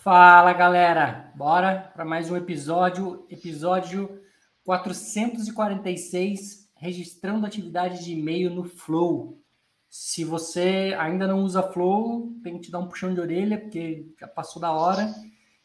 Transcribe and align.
Fala 0.00 0.52
galera, 0.52 1.32
bora 1.34 1.90
para 1.92 2.04
mais 2.04 2.30
um 2.30 2.36
episódio, 2.36 3.26
episódio 3.28 4.22
446, 4.64 6.70
registrando 6.76 7.44
atividade 7.44 8.04
de 8.04 8.12
e-mail 8.12 8.48
no 8.48 8.62
Flow. 8.62 9.42
Se 9.90 10.24
você 10.24 10.96
ainda 10.96 11.26
não 11.26 11.42
usa 11.42 11.64
Flow, 11.64 12.32
tem 12.44 12.54
que 12.54 12.66
te 12.66 12.70
dar 12.70 12.78
um 12.78 12.86
puxão 12.86 13.12
de 13.12 13.20
orelha, 13.20 13.58
porque 13.58 14.06
já 14.20 14.28
passou 14.28 14.62
da 14.62 14.70
hora. 14.70 15.12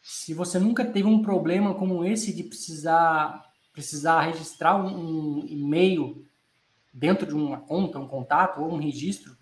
Se 0.01 0.33
você 0.33 0.57
nunca 0.57 0.83
teve 0.83 1.07
um 1.07 1.21
problema 1.21 1.75
como 1.75 2.03
esse 2.03 2.33
de 2.33 2.41
precisar, 2.41 3.53
precisar 3.71 4.21
registrar 4.21 4.75
um, 4.75 5.41
um 5.41 5.45
e-mail 5.47 6.25
dentro 6.91 7.27
de 7.27 7.35
uma 7.35 7.59
conta, 7.59 7.99
um 7.99 8.07
contato 8.07 8.61
ou 8.61 8.73
um 8.73 8.77
registro, 8.77 9.37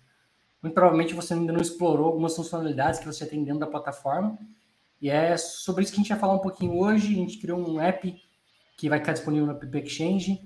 muito 0.62 0.74
provavelmente 0.74 1.14
você 1.14 1.32
ainda 1.32 1.50
não 1.50 1.62
explorou 1.62 2.08
algumas 2.08 2.36
funcionalidades 2.36 3.00
que 3.00 3.06
você 3.06 3.24
tem 3.24 3.42
dentro 3.42 3.60
da 3.60 3.66
plataforma. 3.66 4.38
E 5.02 5.10
é 5.10 5.36
sobre 5.36 5.82
isso 5.82 5.92
que 5.92 5.98
a 5.98 6.02
gente 6.02 6.10
vai 6.10 6.18
falar 6.18 6.34
um 6.34 6.38
pouquinho 6.38 6.78
hoje. 6.78 7.12
A 7.12 7.16
gente 7.16 7.38
criou 7.38 7.58
um 7.58 7.80
app 7.80 8.16
que 8.76 8.88
vai 8.88 9.00
ficar 9.00 9.12
disponível 9.12 9.46
no 9.46 9.52
App 9.52 9.78
Exchange 9.78 10.40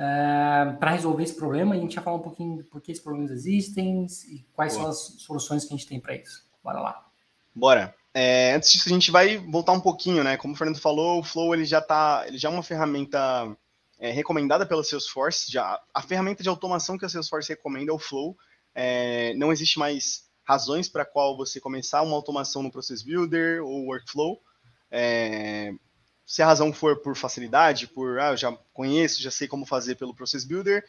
é, 0.00 0.76
para 0.80 0.90
resolver 0.90 1.22
esse 1.22 1.36
problema. 1.36 1.76
E 1.76 1.78
a 1.78 1.82
gente 1.82 1.94
vai 1.94 2.02
falar 2.02 2.16
um 2.16 2.22
pouquinho 2.22 2.64
por 2.64 2.80
que 2.80 2.90
esses 2.90 3.02
problemas 3.02 3.30
existem 3.30 4.04
e 4.28 4.44
quais 4.52 4.74
Boa. 4.74 4.82
são 4.82 4.90
as 4.90 5.22
soluções 5.22 5.64
que 5.64 5.72
a 5.72 5.76
gente 5.76 5.88
tem 5.88 6.00
para 6.00 6.16
isso. 6.16 6.44
Bora 6.62 6.80
lá. 6.80 7.06
Bora. 7.54 7.94
É, 8.12 8.54
antes 8.54 8.72
disso, 8.72 8.88
a 8.88 8.92
gente 8.92 9.12
vai 9.12 9.36
voltar 9.36 9.72
um 9.72 9.80
pouquinho, 9.80 10.24
né? 10.24 10.36
Como 10.36 10.54
o 10.54 10.56
Fernando 10.56 10.80
falou, 10.80 11.20
o 11.20 11.22
Flow 11.22 11.54
ele 11.54 11.64
já 11.64 11.80
tá, 11.80 12.24
ele 12.26 12.36
já 12.36 12.48
é 12.48 12.52
uma 12.52 12.64
ferramenta 12.64 13.56
é, 13.96 14.10
recomendada 14.10 14.66
pela 14.66 14.82
Salesforce. 14.82 15.52
Já 15.52 15.80
a 15.94 16.02
ferramenta 16.02 16.42
de 16.42 16.48
automação 16.48 16.98
que 16.98 17.04
a 17.04 17.08
Salesforce 17.08 17.50
recomenda 17.50 17.92
é 17.92 17.94
o 17.94 17.98
Flow. 17.98 18.36
É, 18.74 19.34
não 19.34 19.52
existe 19.52 19.78
mais 19.78 20.29
razões 20.50 20.88
para 20.88 21.04
qual 21.04 21.36
você 21.36 21.60
começar 21.60 22.02
uma 22.02 22.16
automação 22.16 22.62
no 22.62 22.70
Process 22.70 23.02
Builder 23.02 23.64
ou 23.64 23.86
Workflow. 23.86 24.42
É, 24.90 25.72
se 26.26 26.42
a 26.42 26.46
razão 26.46 26.72
for 26.72 26.96
por 26.96 27.16
facilidade, 27.16 27.86
por 27.86 28.18
ah, 28.18 28.30
eu 28.30 28.36
já 28.36 28.52
conheço, 28.72 29.22
já 29.22 29.30
sei 29.30 29.46
como 29.46 29.64
fazer 29.64 29.94
pelo 29.94 30.14
Process 30.14 30.44
Builder, 30.44 30.84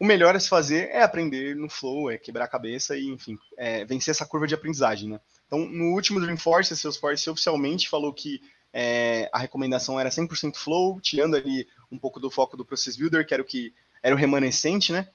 o 0.00 0.04
melhor 0.04 0.34
a 0.34 0.40
se 0.40 0.48
fazer 0.48 0.88
é 0.88 1.02
aprender 1.02 1.54
no 1.54 1.68
Flow, 1.68 2.10
é 2.10 2.16
quebrar 2.16 2.46
a 2.46 2.48
cabeça 2.48 2.96
e, 2.96 3.06
enfim, 3.06 3.38
é, 3.58 3.84
vencer 3.84 4.12
essa 4.12 4.24
curva 4.24 4.46
de 4.46 4.54
aprendizagem, 4.54 5.10
né? 5.10 5.20
Então, 5.46 5.66
no 5.66 5.92
último 5.92 6.18
Dreamforce, 6.18 6.72
a 6.72 6.76
Salesforce 6.76 7.28
oficialmente 7.28 7.86
falou 7.86 8.14
que 8.14 8.40
é, 8.72 9.28
a 9.30 9.38
recomendação 9.38 10.00
era 10.00 10.08
100% 10.08 10.56
Flow, 10.56 10.98
tirando 11.02 11.36
ali 11.36 11.68
um 11.92 11.98
pouco 11.98 12.18
do 12.18 12.30
foco 12.30 12.56
do 12.56 12.64
Process 12.64 12.96
Builder, 12.96 13.26
que 13.26 13.34
era 13.34 13.42
o 13.42 13.46
que 13.46 13.74
era 14.02 14.14
o 14.14 14.18
remanescente, 14.18 14.90
né? 14.90 15.06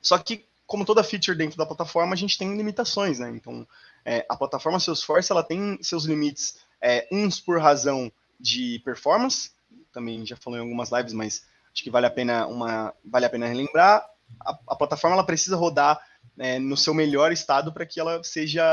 Só 0.00 0.16
que 0.16 0.46
como 0.72 0.86
toda 0.86 1.04
feature 1.04 1.36
dentro 1.36 1.58
da 1.58 1.66
plataforma, 1.66 2.14
a 2.14 2.16
gente 2.16 2.38
tem 2.38 2.56
limitações, 2.56 3.18
né? 3.18 3.28
Então, 3.28 3.68
é, 4.06 4.24
a 4.26 4.34
plataforma 4.34 4.80
Salesforce 4.80 5.30
ela 5.30 5.42
tem 5.42 5.78
seus 5.82 6.06
limites, 6.06 6.56
é, 6.80 7.06
uns 7.12 7.38
por 7.38 7.60
razão 7.60 8.10
de 8.40 8.80
performance, 8.82 9.50
também 9.92 10.24
já 10.24 10.34
falou 10.34 10.58
em 10.58 10.62
algumas 10.62 10.90
lives, 10.90 11.12
mas 11.12 11.44
acho 11.74 11.84
que 11.84 11.90
vale 11.90 12.06
a 12.06 12.10
pena 12.10 12.46
uma 12.46 12.94
vale 13.04 13.26
a 13.26 13.28
pena 13.28 13.46
relembrar. 13.46 14.02
A, 14.40 14.58
a 14.68 14.74
plataforma 14.74 15.14
ela 15.14 15.26
precisa 15.26 15.56
rodar 15.56 16.00
é, 16.38 16.58
no 16.58 16.74
seu 16.74 16.94
melhor 16.94 17.32
estado 17.32 17.70
para 17.70 17.84
que 17.84 18.00
ela 18.00 18.24
seja 18.24 18.64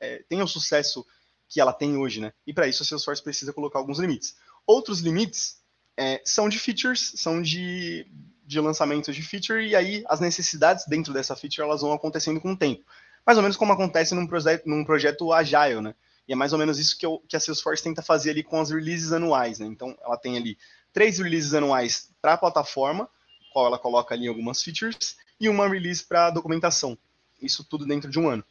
é, 0.00 0.24
tenha 0.30 0.44
o 0.44 0.48
sucesso 0.48 1.06
que 1.50 1.60
ela 1.60 1.74
tem 1.74 1.98
hoje, 1.98 2.18
né? 2.18 2.32
E 2.46 2.54
para 2.54 2.66
isso 2.66 2.82
a 2.82 2.86
Salesforce 2.86 3.22
precisa 3.22 3.52
colocar 3.52 3.78
alguns 3.78 3.98
limites. 3.98 4.36
Outros 4.66 5.00
limites 5.00 5.58
é, 5.98 6.22
são 6.24 6.48
de 6.48 6.58
features, 6.58 7.12
são 7.16 7.42
de 7.42 8.06
de 8.52 8.60
lançamentos 8.60 9.14
de 9.14 9.22
feature 9.22 9.66
e 9.66 9.74
aí 9.74 10.04
as 10.06 10.20
necessidades 10.20 10.86
dentro 10.86 11.12
dessa 11.12 11.34
feature 11.34 11.66
elas 11.66 11.80
vão 11.80 11.92
acontecendo 11.92 12.40
com 12.40 12.52
o 12.52 12.56
tempo. 12.56 12.84
Mais 13.26 13.38
ou 13.38 13.42
menos 13.42 13.56
como 13.56 13.72
acontece 13.72 14.14
num 14.14 14.26
projeto, 14.26 14.66
num 14.66 14.84
projeto 14.84 15.32
agile, 15.32 15.80
né? 15.80 15.94
E 16.26 16.32
é 16.32 16.36
mais 16.36 16.52
ou 16.52 16.58
menos 16.58 16.78
isso 16.78 16.96
que, 16.96 17.04
eu, 17.04 17.22
que 17.28 17.36
a 17.36 17.40
Salesforce 17.40 17.82
tenta 17.82 18.02
fazer 18.02 18.30
ali 18.30 18.42
com 18.42 18.60
as 18.60 18.70
releases 18.70 19.12
anuais, 19.12 19.58
né? 19.58 19.66
Então, 19.66 19.96
ela 20.04 20.16
tem 20.16 20.36
ali 20.36 20.56
três 20.92 21.18
releases 21.18 21.54
anuais 21.54 22.10
para 22.20 22.34
a 22.34 22.38
plataforma, 22.38 23.08
qual 23.52 23.66
ela 23.66 23.78
coloca 23.78 24.14
ali 24.14 24.28
algumas 24.28 24.62
features, 24.62 25.16
e 25.40 25.48
uma 25.48 25.68
release 25.68 26.04
para 26.04 26.30
documentação. 26.30 26.96
Isso 27.40 27.64
tudo 27.64 27.84
dentro 27.84 28.10
de 28.10 28.18
um 28.18 28.28
ano. 28.28 28.44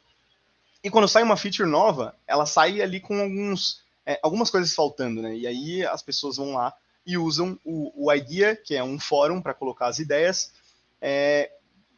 E 0.84 0.90
quando 0.90 1.08
sai 1.08 1.22
uma 1.22 1.36
feature 1.36 1.68
nova, 1.68 2.14
ela 2.26 2.44
sai 2.44 2.82
ali 2.82 3.00
com 3.00 3.20
alguns, 3.20 3.82
é, 4.04 4.18
algumas 4.22 4.50
coisas 4.50 4.74
faltando, 4.74 5.22
né? 5.22 5.34
E 5.34 5.46
aí 5.46 5.86
as 5.86 6.02
pessoas 6.02 6.36
vão 6.36 6.54
lá 6.54 6.74
e 7.06 7.18
usam 7.18 7.58
o, 7.64 8.06
o 8.06 8.12
IDEA, 8.12 8.56
que 8.56 8.74
é 8.74 8.82
um 8.82 8.98
fórum 8.98 9.40
para 9.40 9.54
colocar 9.54 9.86
as 9.86 9.98
ideias, 9.98 10.52
é, 11.00 11.50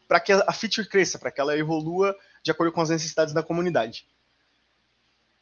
para 0.09 0.21
que 0.21 0.33
a 0.33 0.53
feature 0.53 0.89
cresça, 0.89 1.19
para 1.19 1.31
que 1.31 1.41
ela 1.41 1.57
evolua 1.57 2.17
de 2.43 2.51
acordo 2.51 2.73
com 2.73 2.81
as 2.81 2.91
necessidades 2.91 3.35
da 3.35 3.43
comunidade. 3.43 4.07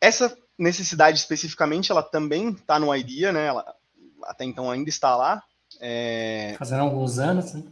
Essa 0.00 0.36
necessidade 0.58 1.18
especificamente, 1.18 1.90
ela 1.90 2.02
também 2.02 2.50
está 2.50 2.78
no 2.78 2.94
IDEA, 2.94 3.32
né? 3.32 3.46
Ela 3.46 3.74
até 4.24 4.44
então 4.44 4.70
ainda 4.70 4.88
está 4.88 5.16
lá. 5.16 5.42
É... 5.80 6.54
Fazendo 6.58 6.82
alguns 6.82 7.18
anos, 7.18 7.54
né? 7.54 7.64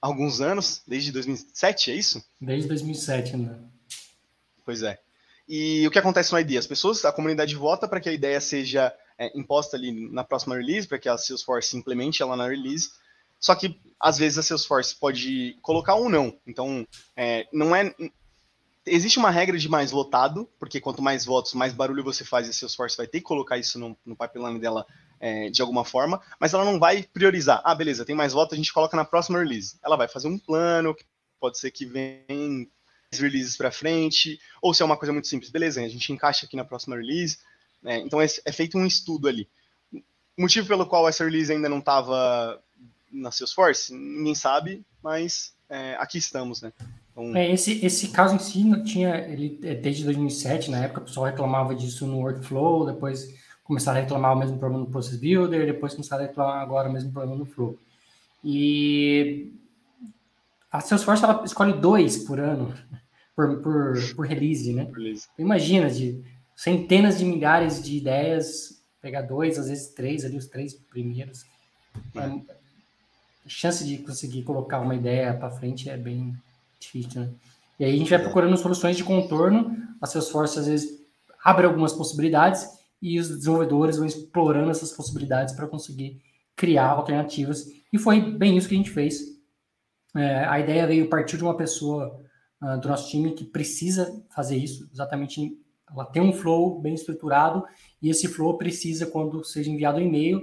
Alguns 0.00 0.40
anos, 0.40 0.82
desde 0.86 1.12
2007, 1.12 1.90
é 1.90 1.94
isso? 1.94 2.22
Desde 2.40 2.68
2007 2.68 3.36
ainda. 3.36 3.58
Pois 4.64 4.82
é. 4.82 4.98
E 5.48 5.86
o 5.86 5.90
que 5.90 5.98
acontece 5.98 6.32
no 6.32 6.38
IDEA? 6.38 6.58
As 6.58 6.66
pessoas, 6.66 7.04
a 7.04 7.12
comunidade 7.12 7.54
vota 7.54 7.86
para 7.86 8.00
que 8.00 8.08
a 8.08 8.12
ideia 8.12 8.40
seja 8.40 8.94
é, 9.18 9.36
imposta 9.38 9.76
ali 9.76 10.10
na 10.10 10.24
próxima 10.24 10.56
release, 10.56 10.86
para 10.86 10.98
que 10.98 11.08
a 11.08 11.16
Salesforce 11.16 11.76
implemente 11.76 12.22
ela 12.22 12.36
na 12.36 12.48
release. 12.48 12.90
Só 13.38 13.54
que, 13.54 13.78
às 14.00 14.16
vezes, 14.18 14.38
a 14.38 14.42
Salesforce 14.42 14.94
pode 14.94 15.58
colocar 15.60 15.94
ou 15.94 16.08
não. 16.08 16.38
Então, 16.46 16.86
é, 17.16 17.46
não 17.52 17.74
é. 17.74 17.94
Existe 18.86 19.18
uma 19.18 19.30
regra 19.30 19.56
de 19.56 19.68
mais 19.68 19.90
votado, 19.90 20.48
porque 20.58 20.80
quanto 20.80 21.00
mais 21.00 21.24
votos, 21.24 21.54
mais 21.54 21.72
barulho 21.72 22.04
você 22.04 22.24
faz, 22.24 22.46
e 22.46 22.50
a 22.50 22.52
Salesforce 22.52 22.96
vai 22.96 23.06
ter 23.06 23.18
que 23.18 23.24
colocar 23.24 23.56
isso 23.56 23.78
no, 23.78 23.96
no 24.04 24.16
pipeline 24.16 24.58
dela 24.58 24.86
é, 25.20 25.48
de 25.48 25.62
alguma 25.62 25.86
forma, 25.86 26.20
mas 26.38 26.52
ela 26.52 26.66
não 26.66 26.78
vai 26.78 27.02
priorizar. 27.02 27.62
Ah, 27.64 27.74
beleza, 27.74 28.04
tem 28.04 28.14
mais 28.14 28.34
votos, 28.34 28.52
a 28.52 28.56
gente 28.56 28.72
coloca 28.72 28.94
na 28.94 29.06
próxima 29.06 29.38
release. 29.38 29.78
Ela 29.82 29.96
vai 29.96 30.06
fazer 30.06 30.28
um 30.28 30.38
plano, 30.38 30.94
que 30.94 31.04
pode 31.40 31.58
ser 31.58 31.70
que 31.70 31.86
venha 31.86 32.66
releases 33.10 33.56
para 33.56 33.70
frente, 33.70 34.38
ou 34.60 34.74
se 34.74 34.82
é 34.82 34.84
uma 34.84 34.96
coisa 34.96 35.12
muito 35.12 35.28
simples, 35.28 35.50
beleza, 35.50 35.80
a 35.80 35.88
gente 35.88 36.12
encaixa 36.12 36.46
aqui 36.46 36.56
na 36.56 36.64
próxima 36.64 36.96
release, 36.96 37.38
né? 37.84 38.00
Então 38.00 38.20
é, 38.20 38.26
é, 38.44 38.50
feito 38.50 38.78
um 38.78 38.86
estudo 38.86 39.28
ali. 39.28 39.46
O 40.36 40.42
motivo 40.42 40.66
pelo 40.66 40.86
qual 40.86 41.06
essa 41.06 41.22
release 41.22 41.52
ainda 41.52 41.68
não 41.68 41.78
estava 41.78 42.60
na 43.12 43.30
Salesforce, 43.30 43.94
ninguém 43.94 44.34
sabe, 44.34 44.82
mas 45.02 45.54
é, 45.68 45.94
aqui 46.00 46.18
estamos, 46.18 46.62
né? 46.62 46.72
Então... 47.12 47.36
É, 47.36 47.52
esse, 47.52 47.84
esse 47.84 48.08
caso 48.08 48.34
em 48.34 48.38
si 48.40 48.82
tinha 48.82 49.18
ele 49.18 49.60
é, 49.62 49.74
desde 49.74 50.02
2007, 50.04 50.70
na 50.70 50.84
época 50.84 51.02
o 51.02 51.04
pessoal 51.04 51.26
reclamava 51.26 51.74
disso 51.74 52.06
no 52.06 52.18
workflow, 52.18 52.86
depois 52.86 53.32
começaram 53.62 53.98
a 53.98 54.02
reclamar 54.02 54.34
o 54.34 54.38
mesmo 54.38 54.58
problema 54.58 54.84
no 54.84 54.90
Process 54.90 55.16
Builder, 55.16 55.66
depois 55.66 55.94
começaram 55.94 56.24
a 56.24 56.26
reclamar 56.26 56.60
agora 56.60 56.88
o 56.88 56.92
mesmo 56.92 57.12
problema 57.12 57.36
no 57.36 57.46
Flow. 57.46 57.78
E 58.42 59.52
a 60.70 60.80
Salesforce 60.80 61.24
ela 61.24 61.42
escolhe 61.44 61.72
dois 61.72 62.18
por 62.18 62.40
ano, 62.40 62.74
por, 63.34 63.62
por, 63.62 64.14
por 64.16 64.26
release, 64.26 64.72
né? 64.72 64.90
Release. 64.92 65.28
Imagina, 65.38 65.88
de 65.88 66.22
centenas 66.56 67.18
de 67.18 67.24
milhares 67.24 67.82
de 67.82 67.96
ideias, 67.96 68.82
pegar 69.00 69.22
dois, 69.22 69.58
às 69.58 69.68
vezes 69.68 69.88
três 69.88 70.24
ali, 70.24 70.36
os 70.36 70.46
três 70.46 70.74
primeiros. 70.74 71.44
É. 72.14 72.20
a 72.20 73.48
chance 73.48 73.86
de 73.86 73.98
conseguir 73.98 74.42
colocar 74.42 74.80
uma 74.80 74.96
ideia 74.96 75.32
para 75.34 75.50
frente 75.50 75.88
é 75.88 75.96
bem 75.96 76.34
difícil, 76.80 77.20
né? 77.20 77.30
E 77.78 77.84
aí 77.84 77.94
a 77.94 77.96
gente 77.96 78.10
vai 78.10 78.18
procurando 78.20 78.56
soluções 78.56 78.96
de 78.96 79.04
contorno, 79.04 79.76
a 80.00 80.06
Salesforce 80.06 80.58
às 80.58 80.66
vezes 80.66 81.00
abre 81.44 81.66
algumas 81.66 81.92
possibilidades 81.92 82.66
e 83.02 83.18
os 83.18 83.28
desenvolvedores 83.28 83.96
vão 83.96 84.06
explorando 84.06 84.70
essas 84.70 84.92
possibilidades 84.92 85.54
para 85.54 85.66
conseguir 85.66 86.20
criar 86.56 86.86
alternativas. 86.86 87.66
E 87.92 87.98
foi 87.98 88.20
bem 88.20 88.56
isso 88.56 88.68
que 88.68 88.74
a 88.74 88.78
gente 88.78 88.90
fez. 88.90 89.20
É, 90.16 90.44
a 90.44 90.58
ideia 90.60 90.86
veio 90.86 91.08
partir 91.08 91.36
de 91.36 91.42
uma 91.42 91.56
pessoa 91.56 92.18
uh, 92.62 92.80
do 92.80 92.88
nosso 92.88 93.10
time 93.10 93.32
que 93.32 93.44
precisa 93.44 94.24
fazer 94.30 94.56
isso, 94.56 94.88
exatamente 94.92 95.58
ela 95.90 96.04
tem 96.04 96.22
um 96.22 96.32
flow 96.32 96.80
bem 96.80 96.94
estruturado 96.94 97.64
e 98.00 98.08
esse 98.10 98.28
flow 98.28 98.56
precisa, 98.56 99.06
quando 99.06 99.44
seja 99.44 99.70
enviado 99.70 99.98
um 99.98 100.02
e-mail 100.02 100.40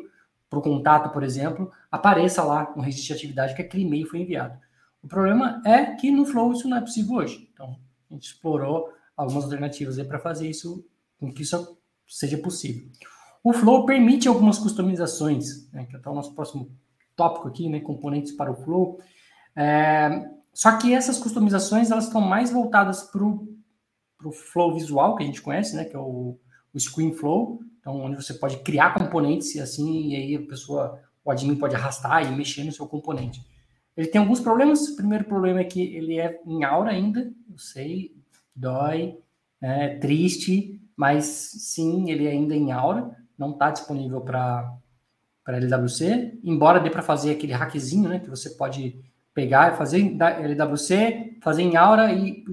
para 0.50 0.60
o 0.60 0.62
contato, 0.62 1.12
por 1.12 1.24
exemplo, 1.24 1.72
apareça 1.90 2.44
lá 2.44 2.74
no 2.76 2.82
registro 2.82 3.08
de 3.08 3.20
atividade 3.20 3.56
que 3.56 3.62
aquele 3.62 3.84
e-mail 3.84 4.08
foi 4.08 4.20
enviado. 4.20 4.60
O 5.02 5.08
problema 5.08 5.62
é 5.66 5.96
que 5.96 6.12
no 6.12 6.26
flow 6.26 6.52
isso 6.52 6.68
não 6.68 6.78
é 6.78 6.82
possível 6.82 7.16
hoje. 7.16 7.50
Então, 7.54 7.78
a 8.10 8.14
gente 8.14 8.28
explorou 8.28 8.90
algumas 9.16 9.44
alternativas 9.44 10.02
para 10.04 10.20
fazer 10.20 10.50
isso, 10.50 10.86
com 11.20 11.32
que 11.32 11.44
isso 11.44 11.78
seja 12.08 12.38
possível. 12.38 12.90
O 13.44 13.54
Flow 13.54 13.86
permite 13.86 14.28
algumas 14.28 14.60
customizações, 14.60 15.70
né, 15.72 15.86
que 15.86 15.96
é 15.96 16.10
o 16.10 16.14
nosso 16.14 16.36
próximo 16.36 16.72
tópico 17.16 17.48
aqui, 17.48 17.70
né, 17.70 17.80
componentes 17.80 18.34
para 18.34 18.52
o 18.52 18.56
Flow. 18.56 19.00
É, 19.56 20.30
só 20.54 20.78
que 20.78 20.94
essas 20.94 21.18
customizações 21.18 21.90
elas 21.90 22.06
estão 22.06 22.22
mais 22.22 22.52
voltadas 22.52 23.04
para 23.04 23.24
o 23.24 23.48
para 24.22 24.30
o 24.30 24.32
flow 24.32 24.74
visual 24.74 25.16
que 25.16 25.24
a 25.24 25.26
gente 25.26 25.42
conhece, 25.42 25.76
né, 25.76 25.84
que 25.84 25.96
é 25.96 26.00
o, 26.00 26.38
o 26.74 26.80
Screen 26.80 27.14
Flow, 27.14 27.60
então 27.80 28.00
onde 28.00 28.16
você 28.16 28.36
pode 28.36 28.58
criar 28.58 28.94
componentes 28.94 29.56
e 29.56 29.60
assim, 29.60 30.10
e 30.10 30.16
aí 30.16 30.36
a 30.36 30.48
pessoa, 30.48 31.02
o 31.26 31.32
admin 31.32 31.56
pode 31.56 31.76
arrastar 31.76 32.32
e 32.32 32.36
mexer 32.36 32.64
no 32.64 32.72
seu 32.72 32.88
componente. 32.88 33.44
Ele 33.98 34.08
tem 34.08 34.22
alguns 34.22 34.40
problemas. 34.40 34.88
O 34.88 34.96
primeiro 34.96 35.26
problema 35.26 35.60
é 35.60 35.64
que 35.66 35.82
ele 35.82 36.20
é 36.20 36.40
em 36.46 36.64
aura 36.64 36.92
ainda, 36.92 37.32
eu 37.50 37.58
sei, 37.58 38.16
dói, 38.56 39.18
é 39.62 39.96
triste, 39.96 40.80
mas 40.96 41.26
sim, 41.26 42.12
ele 42.12 42.28
ainda 42.28 42.54
é 42.54 42.58
em 42.58 42.72
Aura, 42.72 43.16
não 43.38 43.52
está 43.52 43.72
disponível 43.72 44.22
para 44.22 44.78
LWC, 45.48 46.40
embora 46.44 46.80
dê 46.80 46.90
para 46.90 47.02
fazer 47.02 47.32
aquele 47.32 47.54
hackzinho, 47.54 48.10
né, 48.10 48.20
que 48.20 48.30
você 48.30 48.52
pode 48.52 49.00
pegar 49.34 49.74
e 49.74 49.78
fazer 49.78 50.16
LWC, 50.20 51.38
fazer 51.42 51.64
em 51.64 51.76
Aura 51.76 52.14
e 52.14 52.44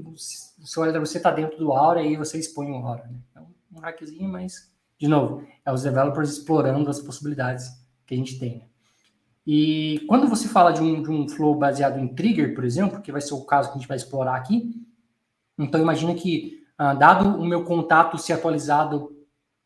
o 0.60 0.66
seu 0.66 0.84
LWC 0.84 1.18
está 1.18 1.30
dentro 1.30 1.58
do 1.58 1.72
Aura 1.72 2.02
e 2.02 2.16
você 2.16 2.38
expõe 2.38 2.70
o 2.70 2.76
Aura. 2.76 3.04
Né? 3.04 3.18
Então, 3.30 3.46
um 3.72 3.80
hackzinho, 3.80 4.28
mas, 4.28 4.72
de 4.98 5.08
novo, 5.08 5.46
é 5.64 5.72
os 5.72 5.82
developers 5.82 6.30
explorando 6.30 6.90
as 6.90 7.00
possibilidades 7.00 7.70
que 8.06 8.14
a 8.14 8.16
gente 8.16 8.38
tem. 8.38 8.58
Né? 8.58 8.64
E 9.46 10.04
quando 10.06 10.28
você 10.28 10.46
fala 10.46 10.72
de 10.72 10.82
um, 10.82 11.02
de 11.02 11.10
um 11.10 11.28
flow 11.28 11.54
baseado 11.54 11.98
em 11.98 12.08
trigger, 12.08 12.54
por 12.54 12.64
exemplo, 12.64 13.00
que 13.00 13.10
vai 13.10 13.20
ser 13.20 13.34
o 13.34 13.44
caso 13.44 13.70
que 13.70 13.76
a 13.76 13.78
gente 13.78 13.88
vai 13.88 13.96
explorar 13.96 14.36
aqui, 14.36 14.74
então 15.56 15.80
imagina 15.80 16.14
que, 16.14 16.66
ah, 16.76 16.92
dado 16.92 17.40
o 17.40 17.46
meu 17.46 17.64
contato 17.64 18.18
ser 18.18 18.34
atualizado 18.34 19.16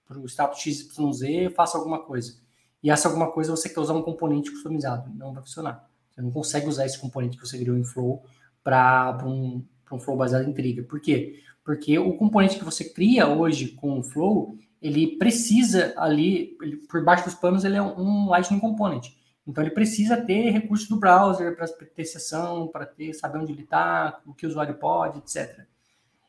para 0.07 0.19
o 0.19 0.27
status 0.27 0.61
XYZ, 0.61 1.23
eu 1.23 1.51
faço 1.51 1.77
alguma 1.77 2.01
coisa. 2.01 2.41
E 2.83 2.91
essa 2.91 3.09
alguma 3.09 3.31
coisa 3.33 3.51
você 3.51 3.69
quer 3.69 3.81
usar 3.81 3.95
um 3.95 4.03
componente 4.03 4.51
customizado, 4.51 5.11
não 5.15 5.33
vai 5.33 5.43
funcionar. 5.43 5.89
Você 6.11 6.21
não 6.21 6.31
consegue 6.31 6.69
usar 6.69 6.85
esse 6.85 6.99
componente 6.99 7.37
que 7.37 7.47
você 7.47 7.59
criou 7.59 7.77
em 7.77 7.85
Flow 7.85 8.23
para 8.63 9.19
um, 9.25 9.65
um 9.97 10.01
Flow 10.01 10.17
baseado 10.17 10.49
em 10.49 10.53
trigger. 10.53 10.87
Por 10.87 11.01
quê? 11.01 11.41
Porque 11.65 11.99
o 11.99 12.15
componente 12.15 12.59
que 12.59 12.65
você 12.65 12.85
cria 12.85 13.29
hoje 13.29 13.69
com 13.69 13.99
o 13.99 14.03
Flow, 14.03 14.57
ele 14.81 15.17
precisa 15.17 15.95
ali, 15.97 16.57
ele, 16.61 16.77
por 16.89 17.05
baixo 17.05 17.25
dos 17.25 17.35
panos, 17.35 17.65
ele 17.65 17.77
é 17.77 17.83
um 17.83 18.29
Lightning 18.29 18.59
Component. 18.59 19.09
Então 19.47 19.63
ele 19.63 19.73
precisa 19.73 20.17
ter 20.17 20.51
recursos 20.51 20.89
do 20.89 20.99
browser 20.99 21.57
para 21.57 21.67
ter 21.67 22.05
sessão, 22.05 22.69
para 22.69 22.87
ter 22.87 23.13
saber 23.13 23.39
onde 23.39 23.53
ele 23.53 23.63
está, 23.63 24.21
o 24.27 24.33
que 24.33 24.47
o 24.47 24.49
usuário 24.49 24.75
pode, 24.75 25.19
etc. 25.19 25.67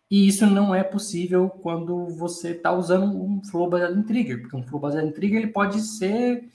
E 0.10 0.28
isso 0.28 0.46
não 0.46 0.74
é 0.74 0.84
possível 0.84 1.50
quando 1.50 2.08
você 2.08 2.52
está 2.52 2.72
usando 2.72 3.06
um 3.06 3.44
flow 3.44 3.70
baseado 3.70 3.98
em 3.98 4.04
trigger, 4.04 4.42
porque 4.42 4.56
um 4.56 4.64
flow 4.64 4.80
baseado 4.80 5.08
em 5.08 5.12
trigger 5.12 5.42
ele 5.42 5.52
pode 5.52 5.80
ser 5.82 6.50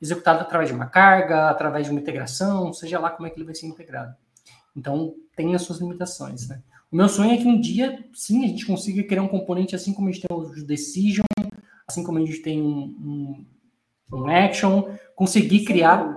executado 0.00 0.40
através 0.40 0.68
de 0.68 0.74
uma 0.74 0.86
carga, 0.86 1.48
através 1.48 1.86
de 1.86 1.90
uma 1.90 2.00
integração, 2.00 2.72
seja 2.72 2.98
lá 2.98 3.10
como 3.10 3.26
é 3.26 3.30
que 3.30 3.38
ele 3.38 3.46
vai 3.46 3.54
ser 3.54 3.66
integrado. 3.66 4.14
Então, 4.76 5.14
tem 5.34 5.54
as 5.54 5.62
suas 5.62 5.80
limitações, 5.80 6.48
né? 6.48 6.62
O 6.92 6.96
meu 6.96 7.08
sonho 7.08 7.32
é 7.32 7.36
que 7.36 7.48
um 7.48 7.60
dia, 7.60 8.04
sim, 8.14 8.44
a 8.44 8.48
gente 8.48 8.64
consiga 8.66 9.02
criar 9.02 9.22
um 9.22 9.28
componente 9.28 9.74
assim 9.74 9.92
como 9.92 10.08
a 10.08 10.12
gente 10.12 10.26
tem 10.26 10.36
o 10.36 10.44
decision, 10.64 11.24
assim 11.88 12.04
como 12.04 12.18
a 12.18 12.20
gente 12.20 12.40
tem 12.42 12.62
um, 12.62 13.44
um, 14.12 14.18
um 14.18 14.26
action, 14.28 14.94
conseguir 15.14 15.64
criar... 15.64 16.14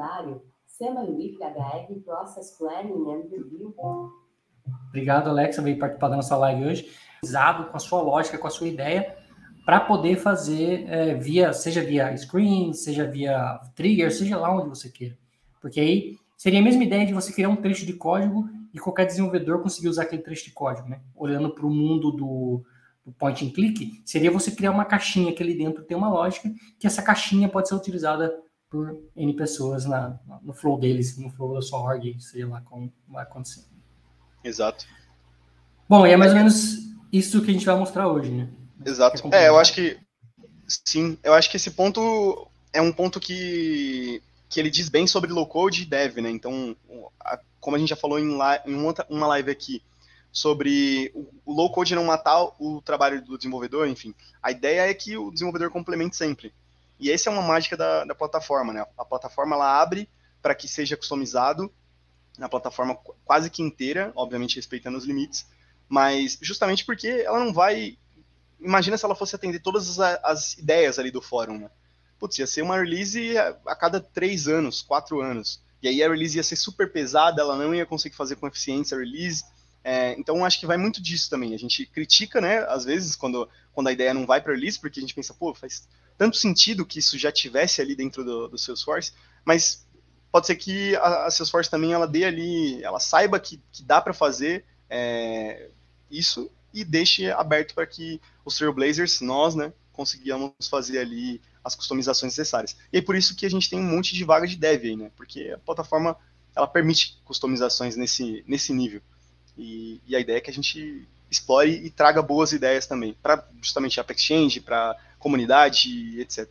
Process 2.05 2.55
Planning 2.57 3.11
and 3.11 3.29
Review. 3.29 3.75
Obrigado, 4.87 5.29
Alexa, 5.29 5.61
veio 5.61 5.79
participar 5.79 6.09
da 6.09 6.15
nossa 6.17 6.37
live 6.37 6.65
hoje. 6.65 6.89
Com 7.21 7.75
a 7.75 7.79
sua 7.79 8.01
lógica, 8.01 8.37
com 8.37 8.47
a 8.47 8.51
sua 8.51 8.67
ideia, 8.67 9.17
para 9.65 9.81
poder 9.81 10.15
fazer 10.15 10.85
é, 10.87 11.15
via, 11.15 11.51
seja 11.51 11.83
via 11.83 12.15
screen, 12.15 12.73
seja 12.73 13.05
via 13.05 13.59
trigger, 13.75 14.11
seja 14.11 14.37
lá 14.37 14.55
onde 14.55 14.69
você 14.69 14.89
queira. 14.89 15.17
Porque 15.59 15.79
aí 15.79 16.17
seria 16.39 16.61
a 16.61 16.63
mesma 16.63 16.85
ideia 16.85 17.05
de 17.05 17.13
você 17.13 17.33
criar 17.33 17.49
um 17.49 17.57
trecho 17.57 17.85
de 17.85 17.91
código 17.91 18.49
e 18.73 18.79
qualquer 18.79 19.05
desenvolvedor 19.05 19.61
conseguir 19.61 19.89
usar 19.89 20.03
aquele 20.03 20.21
trecho 20.21 20.45
de 20.45 20.51
código, 20.51 20.87
né? 20.87 21.01
Olhando 21.13 21.53
para 21.53 21.65
o 21.65 21.69
mundo 21.69 22.13
do, 22.13 22.63
do, 23.05 23.11
point 23.11 23.45
and 23.45 23.51
click, 23.51 24.01
seria 24.05 24.31
você 24.31 24.49
criar 24.49 24.71
uma 24.71 24.85
caixinha 24.85 25.33
que 25.33 25.43
ali 25.43 25.53
dentro 25.53 25.83
tem 25.83 25.97
uma 25.97 26.09
lógica, 26.09 26.49
que 26.79 26.87
essa 26.87 27.01
caixinha 27.01 27.49
pode 27.49 27.67
ser 27.67 27.75
utilizada 27.75 28.33
por 28.69 28.97
N 29.17 29.33
pessoas 29.35 29.83
na, 29.83 30.17
no 30.41 30.53
flow 30.53 30.79
deles, 30.79 31.17
no 31.17 31.29
flow 31.29 31.55
da 31.55 31.61
sua 31.61 31.81
org, 31.81 32.15
sei 32.21 32.45
lá 32.45 32.61
como 32.61 32.89
vai 33.05 33.23
acontecer. 33.23 33.65
Exato. 34.41 34.85
Bom, 35.89 36.07
e 36.07 36.11
é 36.11 36.15
mais 36.15 36.31
ou 36.31 36.37
menos 36.37 36.77
isso 37.11 37.41
que 37.41 37.49
a 37.49 37.53
gente 37.53 37.65
vai 37.65 37.75
mostrar 37.75 38.07
hoje, 38.07 38.31
né? 38.31 38.49
Exato. 38.85 39.27
É, 39.33 39.49
eu 39.49 39.59
acho 39.59 39.73
que 39.73 39.99
sim, 40.85 41.17
eu 41.21 41.33
acho 41.33 41.51
que 41.51 41.57
esse 41.57 41.71
ponto 41.71 42.47
é 42.71 42.81
um 42.81 42.93
ponto 42.93 43.19
que, 43.19 44.21
que 44.49 44.59
ele 44.59 44.71
diz 44.71 44.89
bem 44.89 45.05
sobre 45.05 45.31
low 45.31 45.45
code 45.45 45.83
e 45.83 45.85
dev, 45.85 46.17
né? 46.17 46.29
Então, 46.31 46.75
a, 47.19 47.39
como 47.59 47.75
a 47.75 47.79
gente 47.79 47.89
já 47.89 47.95
falou 47.95 48.17
em, 48.17 48.35
la, 48.35 48.61
em 48.65 48.73
uma, 48.73 48.93
uma 49.07 49.27
live 49.27 49.51
aqui 49.51 49.83
sobre 50.31 51.11
o, 51.13 51.27
o, 51.45 51.53
low 51.53 51.71
code 51.71 51.95
não 51.95 52.03
matar 52.03 52.43
o 52.59 52.81
trabalho 52.81 53.23
do 53.23 53.37
desenvolvedor, 53.37 53.87
enfim, 53.87 54.13
a 54.41 54.51
ideia 54.51 54.89
é 54.89 54.93
que 54.93 55.15
o 55.15 55.31
desenvolvedor 55.31 55.69
complemente 55.69 56.15
sempre. 56.15 56.51
E 56.99 57.11
essa 57.11 57.29
é 57.29 57.33
uma 57.33 57.43
mágica 57.43 57.77
da, 57.77 58.03
da 58.05 58.15
plataforma, 58.15 58.73
né? 58.73 58.85
A 58.97 59.05
plataforma 59.05 59.55
ela 59.55 59.79
abre 59.79 60.09
para 60.41 60.55
que 60.55 60.67
seja 60.67 60.97
customizado 60.97 61.71
na 62.37 62.49
plataforma 62.49 62.95
quase 63.23 63.49
que 63.49 63.61
inteira, 63.61 64.11
obviamente 64.15 64.55
respeitando 64.55 64.97
os 64.97 65.05
limites, 65.05 65.45
mas 65.87 66.37
justamente 66.41 66.83
porque 66.85 67.07
ela 67.07 67.39
não 67.39 67.53
vai. 67.53 67.97
Imagina 68.59 68.97
se 68.97 69.05
ela 69.05 69.15
fosse 69.15 69.35
atender 69.35 69.59
todas 69.59 69.99
as, 69.99 70.19
as 70.23 70.57
ideias 70.57 70.97
ali 70.97 71.11
do 71.11 71.21
fórum, 71.21 71.59
né? 71.59 71.69
Putz, 72.19 72.37
ia 72.37 72.47
ser 72.47 72.61
uma 72.61 72.77
release 72.77 73.37
a, 73.37 73.57
a, 73.67 73.75
cada 73.75 73.99
três 73.99 74.47
anos, 74.47 74.81
quatro 74.81 75.21
anos. 75.21 75.61
E 75.81 75.87
aí 75.87 76.03
a 76.03 76.09
release 76.09 76.37
ia 76.37 76.43
ser 76.43 76.57
super 76.57 76.91
pesada, 76.91 77.41
ela 77.41 77.57
não 77.57 77.73
ia 77.73 77.85
conseguir 77.85 78.15
fazer 78.15 78.35
com 78.35 78.47
eficiência 78.47 78.97
a 78.97 78.99
release. 78.99 79.43
É, 79.83 80.13
então 80.19 80.43
acho 80.43 80.59
que 80.59 80.65
vai 80.65 80.77
muito 80.77 81.01
disso 81.01 81.29
também. 81.29 81.53
A 81.53 81.57
gente 81.57 81.85
critica, 81.85 82.41
né, 82.41 82.59
às 82.67 82.83
vezes, 82.83 83.15
quando, 83.15 83.47
quando 83.73 83.87
a 83.87 83.91
ideia 83.91 84.13
não 84.13 84.25
vai 84.25 84.41
para 84.41 84.53
release, 84.53 84.79
porque 84.79 84.99
a 84.99 85.01
gente 85.01 85.15
pensa, 85.15 85.33
pô, 85.33 85.55
faz 85.55 85.87
tanto 86.17 86.35
sentido 86.35 86.85
que 86.85 86.99
isso 86.99 87.17
já 87.17 87.31
tivesse 87.31 87.81
ali 87.81 87.95
dentro 87.95 88.25
do, 88.25 88.49
do 88.49 88.57
Salesforce, 88.57 89.13
mas 89.45 89.87
pode 90.29 90.47
ser 90.47 90.57
que 90.57 90.95
a, 90.97 91.27
a 91.27 91.31
Salesforce 91.31 91.69
também 91.69 91.93
ela 91.93 92.05
dê 92.05 92.25
ali, 92.25 92.83
ela 92.83 92.99
saiba 92.99 93.39
que, 93.39 93.61
que 93.71 93.83
dá 93.83 94.01
para 94.01 94.13
fazer 94.13 94.65
é, 94.89 95.69
isso 96.11 96.51
e 96.73 96.83
deixe 96.83 97.31
aberto 97.31 97.73
para 97.73 97.87
que 97.87 98.21
os 98.43 98.57
Trailblazers, 98.57 99.21
nós, 99.21 99.55
né, 99.55 99.71
conseguimos 99.93 100.67
fazer 100.69 100.99
ali 100.99 101.41
as 101.63 101.75
customizações 101.75 102.37
necessárias. 102.37 102.75
E 102.91 102.97
é 102.97 103.01
por 103.01 103.15
isso 103.15 103.35
que 103.35 103.45
a 103.45 103.49
gente 103.49 103.69
tem 103.69 103.79
um 103.79 103.83
monte 103.83 104.13
de 104.13 104.23
vaga 104.23 104.47
de 104.47 104.55
dev 104.55 104.83
aí, 104.83 104.95
né, 104.95 105.11
porque 105.15 105.51
a 105.51 105.57
plataforma 105.57 106.15
ela 106.55 106.67
permite 106.67 107.17
customizações 107.23 107.95
nesse, 107.95 108.43
nesse 108.47 108.73
nível. 108.73 109.01
E, 109.57 110.01
e 110.07 110.15
a 110.15 110.19
ideia 110.19 110.37
é 110.37 110.41
que 110.41 110.49
a 110.49 110.53
gente 110.53 111.07
explore 111.29 111.69
e 111.69 111.89
traga 111.89 112.21
boas 112.21 112.51
ideias 112.51 112.87
também, 112.87 113.15
para 113.21 113.45
justamente 113.61 113.99
a 113.99 114.05
Exchange, 114.09 114.61
para 114.61 114.97
comunidade, 115.19 116.19
etc. 116.19 116.49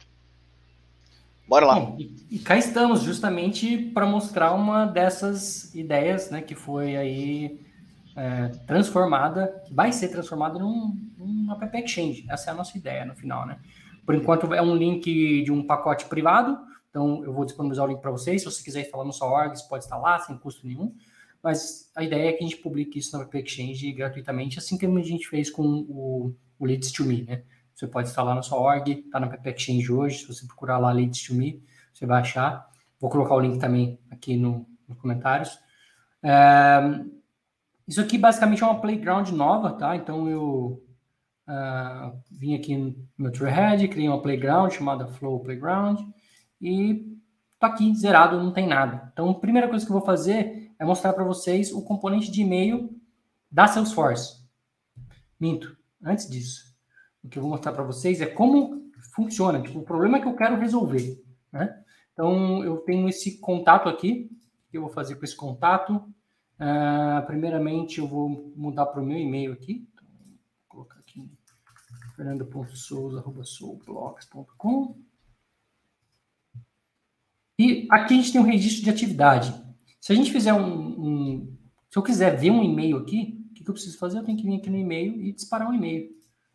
Bora 1.49 1.67
lá. 1.67 1.81
Bom, 1.81 1.97
e, 1.99 2.27
e, 2.31 2.39
cá 2.39 2.57
estamos 2.59 3.03
justamente 3.03 3.79
para 3.95 4.07
mostrar 4.07 4.53
uma 4.53 4.85
dessas 4.85 5.75
ideias, 5.75 6.31
né, 6.31 6.43
que 6.43 6.55
foi 6.55 6.97
aí 6.97 7.61
é, 8.15 8.49
transformada, 8.67 9.63
que 9.67 9.73
vai 9.73 9.91
ser 9.91 10.09
transformada 10.09 10.59
num, 10.59 10.95
num 11.17 11.51
app 11.51 11.79
exchange. 11.79 12.27
Essa 12.29 12.51
é 12.51 12.53
a 12.53 12.57
nossa 12.57 12.77
ideia 12.77 13.07
no 13.07 13.15
final, 13.15 13.47
né? 13.47 13.59
Por 14.09 14.15
enquanto 14.15 14.55
é 14.55 14.63
um 14.63 14.75
link 14.75 15.43
de 15.43 15.53
um 15.53 15.63
pacote 15.63 16.07
privado, 16.07 16.59
então 16.89 17.23
eu 17.23 17.31
vou 17.31 17.45
disponibilizar 17.45 17.85
o 17.85 17.89
link 17.91 18.01
para 18.01 18.11
vocês. 18.11 18.41
Se 18.41 18.51
você 18.51 18.65
quiser 18.65 18.81
instalar 18.81 19.05
no 19.05 19.13
sua 19.13 19.29
org, 19.29 19.55
você 19.55 19.69
pode 19.69 19.85
instalar 19.85 20.19
sem 20.23 20.35
custo 20.39 20.67
nenhum. 20.67 20.95
Mas 21.43 21.93
a 21.95 22.03
ideia 22.03 22.31
é 22.31 22.33
que 22.33 22.43
a 22.43 22.49
gente 22.49 22.57
publique 22.57 22.99
isso 22.99 23.15
no 23.15 23.23
app 23.23 23.39
exchange 23.39 23.93
gratuitamente, 23.93 24.59
assim 24.59 24.79
como 24.79 24.99
a 24.99 25.03
gente 25.03 25.29
fez 25.29 25.51
com 25.51 25.63
o, 25.63 26.35
o 26.59 26.65
Leads 26.65 26.91
to 26.91 27.05
Me, 27.05 27.25
né? 27.25 27.43
Você 27.75 27.87
pode 27.87 28.09
instalar 28.09 28.35
na 28.35 28.41
sua 28.41 28.59
org, 28.59 28.97
tá 29.11 29.21
no 29.21 29.27
App 29.27 29.47
Exchange 29.47 29.93
hoje. 29.93 30.21
Se 30.21 30.27
você 30.27 30.47
procurar 30.47 30.79
lá 30.79 30.91
Leads 30.91 31.25
to 31.25 31.35
Me, 31.35 31.63
você 31.93 32.07
vai 32.07 32.23
achar. 32.23 32.67
Vou 32.99 33.11
colocar 33.11 33.35
o 33.35 33.41
link 33.41 33.59
também 33.59 34.01
aqui 34.11 34.39
no, 34.39 34.67
nos 34.89 34.97
comentários. 34.97 35.59
É, 36.23 36.81
isso 37.87 38.01
aqui 38.01 38.17
basicamente 38.17 38.63
é 38.63 38.67
uma 38.67 38.81
playground 38.81 39.29
nova, 39.33 39.73
tá? 39.73 39.95
Então 39.95 40.31
eu 40.31 40.83
uh, 41.49 42.17
vim 42.31 42.55
aqui 42.55 42.77
no 42.77 42.95
meu 43.17 43.33
criei 43.33 44.09
uma 44.09 44.23
playground 44.23 44.71
chamada 44.71 45.09
Flow 45.09 45.41
Playground 45.41 46.01
e 46.61 47.19
tá 47.59 47.69
aqui 47.69 47.93
zerado, 47.95 48.43
não 48.43 48.53
tem 48.53 48.67
nada. 48.67 49.11
Então 49.13 49.31
a 49.31 49.35
primeira 49.35 49.69
coisa 49.69 49.85
que 49.85 49.91
eu 49.91 49.97
vou 49.97 50.07
fazer 50.07 50.71
é 50.79 50.85
mostrar 50.85 51.13
para 51.13 51.25
vocês 51.25 51.73
o 51.73 51.83
componente 51.83 52.31
de 52.31 52.43
e-mail 52.43 52.97
da 53.51 53.67
Salesforce. 53.67 54.47
Minto, 55.41 55.77
antes 56.03 56.29
disso 56.29 56.69
o 57.23 57.29
que 57.29 57.39
eu 57.39 57.43
vou 57.43 57.51
mostrar 57.51 57.73
para 57.73 57.83
vocês 57.83 58.21
é 58.21 58.27
como 58.27 58.91
funciona, 59.15 59.61
tipo, 59.61 59.79
o 59.79 59.85
problema 59.85 60.21
que 60.21 60.27
eu 60.27 60.35
quero 60.35 60.59
resolver, 60.59 61.23
né? 61.53 61.83
Então, 62.13 62.65
eu 62.65 62.79
tenho 62.79 63.09
esse 63.09 63.39
contato 63.39 63.89
aqui, 63.89 64.31
o 64.67 64.71
que 64.71 64.77
eu 64.77 64.83
vou 64.83 64.91
fazer 64.91 65.15
com 65.17 65.25
esse 65.25 65.37
contato? 65.37 65.95
Uh, 66.59 67.25
primeiramente, 67.27 67.99
eu 67.99 68.09
vou 68.09 68.53
mudar 68.57 68.87
para 68.87 69.01
o 69.01 69.07
meu 69.07 69.17
e-mail 69.17 69.53
aqui, 69.53 69.87
então, 69.93 70.07
vou 70.09 70.69
colocar 70.69 70.99
aqui 70.99 71.31
fernando.souza.soulblocks.com 72.19 74.99
e 77.57 77.87
aqui 77.91 78.15
a 78.15 78.17
gente 78.17 78.33
tem 78.33 78.41
um 78.41 78.45
registro 78.45 78.83
de 78.83 78.91
atividade. 78.91 79.55
Se 80.01 80.13
a 80.13 80.17
gente 80.17 80.33
fizer 80.33 80.53
um, 80.53 81.01
um 81.01 81.57
se 81.89 81.97
eu 81.97 82.03
quiser 82.03 82.37
ver 82.37 82.51
um 82.51 82.63
e-mail 82.63 82.99
aqui, 82.99 83.43
o 83.51 83.55
que, 83.55 83.65
que 83.65 83.71
eu 83.71 83.75
preciso 83.75 83.97
fazer? 83.99 84.19
Eu 84.19 84.25
tenho 84.25 84.37
que 84.37 84.45
vir 84.45 84.57
aqui 84.57 84.69
no 84.69 84.77
e-mail 84.77 85.23
e 85.23 85.33
disparar 85.33 85.67
um 85.69 85.75
e-mail. 85.75 86.11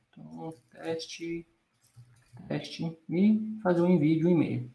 Então, 0.09 0.53
teste, 0.71 1.47
teste 2.47 2.95
e 3.09 3.57
fazer 3.63 3.81
um 3.81 3.89
envio 3.89 4.19
de 4.19 4.27
um 4.27 4.31
e-mail. 4.31 4.69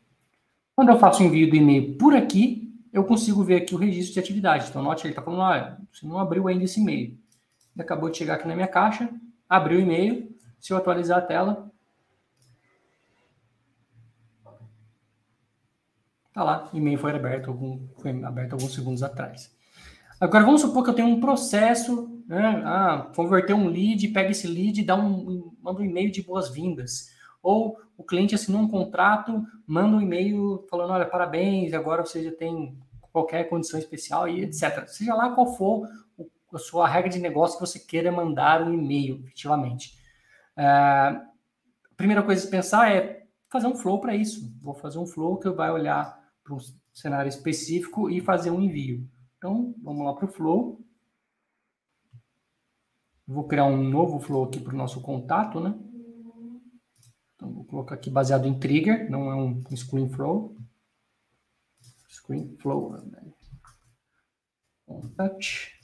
Quando 0.75 0.88
eu 0.88 0.99
faço 0.99 1.23
o 1.23 1.26
envio 1.26 1.50
do 1.50 1.57
e-mail 1.57 1.97
por 1.97 2.14
aqui, 2.14 2.75
eu 2.92 3.04
consigo 3.04 3.45
ver 3.45 3.62
aqui 3.62 3.75
o 3.75 3.78
registro 3.78 4.14
de 4.14 4.21
atividade. 4.21 4.68
Então, 4.68 4.83
note, 4.83 5.04
ele 5.04 5.12
está 5.12 5.23
falando, 5.23 5.42
ah, 5.42 5.80
você 5.92 6.07
não 6.07 6.18
abriu 6.18 6.49
ainda 6.49 6.64
esse 6.64 6.80
e-mail. 6.80 7.18
Ele 7.75 7.83
acabou 7.83 8.11
de 8.11 8.18
chegar 8.18 8.35
aqui 8.35 8.49
na 8.49 8.54
minha 8.54 8.68
caixa, 8.68 9.09
abriu 9.49 9.78
o 9.78 9.83
e-mail, 9.83 10.27
Se 10.61 10.73
eu 10.73 10.77
atualizar 10.77 11.19
a 11.19 11.23
tela, 11.23 11.71
tá 16.33 16.45
lá, 16.45 16.71
e-mail 16.73 16.99
foi 16.99 17.12
aberto, 17.12 17.50
algum, 17.50 17.87
foi 17.99 18.11
aberto 18.25 18.53
alguns 18.55 18.75
segundos 18.75 19.03
atrás. 19.03 19.57
Agora, 20.21 20.45
vamos 20.45 20.61
supor 20.61 20.83
que 20.83 20.91
eu 20.91 20.95
tenho 20.95 21.09
um 21.09 21.21
processo, 21.21 22.23
né? 22.27 22.62
Ah, 22.65 23.11
converter 23.15 23.55
um 23.55 23.69
lead, 23.69 24.09
pega 24.09 24.31
esse 24.31 24.47
lead 24.47 24.85
dá 24.85 24.97
um, 24.97 25.53
manda 25.62 25.81
um 25.81 25.85
e-mail 25.85 26.11
de 26.11 26.23
boas-vindas. 26.23 27.11
Ou 27.43 27.81
o 27.97 28.05
cliente 28.05 28.35
assinou 28.35 28.61
um 28.61 28.69
contrato, 28.69 29.45
manda 29.67 29.97
um 29.97 30.00
e-mail 30.00 30.67
falando, 30.69 30.93
olha, 30.93 31.07
parabéns, 31.07 31.73
agora 31.73 32.05
você 32.05 32.23
já 32.23 32.33
tem 32.33 32.77
qualquer 33.12 33.49
condição 33.49 33.79
especial 33.79 34.29
e 34.29 34.43
etc. 34.43 34.87
Seja 34.87 35.15
lá 35.15 35.31
qual 35.31 35.55
for 35.57 35.88
a 36.53 36.59
sua 36.59 36.88
regra 36.88 37.11
de 37.11 37.19
negócio 37.19 37.59
que 37.59 37.67
você 37.67 37.79
queira 37.79 38.12
mandar 38.12 38.62
um 38.62 38.73
e-mail, 38.73 39.21
efetivamente. 39.25 39.98
A 40.59 41.25
primeira 41.97 42.23
coisa 42.23 42.47
a 42.47 42.50
pensar 42.50 42.91
é 42.91 43.27
fazer 43.49 43.69
um 43.69 43.77
flow 43.77 44.00
para 44.00 44.17
isso. 44.17 44.53
Vou 44.61 44.75
fazer 44.75 44.99
um 44.99 45.07
flow 45.07 45.38
que 45.38 45.49
vai 45.50 45.71
olhar 45.71 46.19
para 46.43 46.55
um 46.55 46.59
cenário 46.93 47.29
específico 47.29 48.11
e 48.11 48.21
fazer 48.21 48.50
um 48.50 48.61
envio. 48.61 49.09
Então, 49.37 49.73
vamos 49.83 50.05
lá 50.05 50.15
para 50.15 50.25
o 50.25 50.33
flow. 50.33 50.85
Vou 53.25 53.47
criar 53.47 53.67
um 53.67 53.88
novo 53.88 54.19
flow 54.19 54.45
aqui 54.45 54.59
para 54.59 54.75
o 54.75 54.77
nosso 54.77 55.00
contato, 55.00 55.61
né? 55.61 55.79
Então, 57.37 57.53
vou 57.53 57.65
colocar 57.65 57.95
aqui 57.95 58.11
baseado 58.11 58.49
em 58.49 58.59
trigger, 58.59 59.09
não 59.09 59.31
é 59.31 59.37
um 59.37 59.77
screen 59.77 60.09
flow. 60.09 60.57
Screen 62.09 62.57
flow. 62.57 62.93
Né? 62.93 63.33
Contact. 64.85 65.77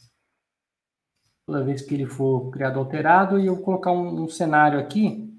Toda 1.47 1.65
vez 1.65 1.83
que 1.83 1.95
ele 1.95 2.07
for 2.07 2.51
criado 2.51 2.79
alterado, 2.79 3.39
e 3.39 3.47
eu 3.47 3.57
vou 3.57 3.65
colocar 3.65 3.93
um, 3.93 4.23
um 4.23 4.29
cenário 4.29 4.79
aqui, 4.79 5.31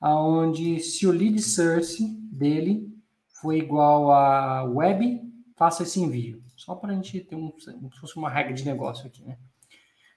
onde 0.00 0.80
se 0.80 1.06
o 1.06 1.12
lead 1.12 1.40
source 1.40 2.04
dele 2.32 2.92
for 3.40 3.52
igual 3.52 4.10
a 4.10 4.64
web, 4.64 5.22
faça 5.56 5.82
esse 5.82 6.00
envio. 6.00 6.42
Só 6.56 6.74
para 6.74 6.92
a 6.92 6.94
gente 6.94 7.20
ter 7.20 7.36
um, 7.36 7.50
como 7.50 7.92
se 7.92 8.00
fosse 8.00 8.16
uma 8.16 8.30
regra 8.30 8.52
de 8.52 8.64
negócio 8.64 9.06
aqui, 9.06 9.22
né? 9.22 9.38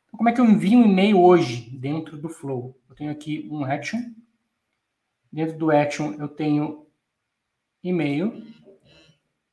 Então, 0.07 0.17
como 0.17 0.29
é 0.29 0.33
que 0.33 0.41
eu 0.41 0.45
envio 0.45 0.79
um 0.79 0.85
e-mail 0.85 1.21
hoje 1.21 1.69
dentro 1.77 2.17
do 2.17 2.29
Flow? 2.29 2.75
Eu 2.89 2.95
tenho 2.95 3.11
aqui 3.11 3.47
um 3.51 3.63
action. 3.63 3.99
Dentro 5.31 5.57
do 5.57 5.69
action 5.69 6.13
eu 6.13 6.27
tenho 6.27 6.87
e-mail. 7.83 8.43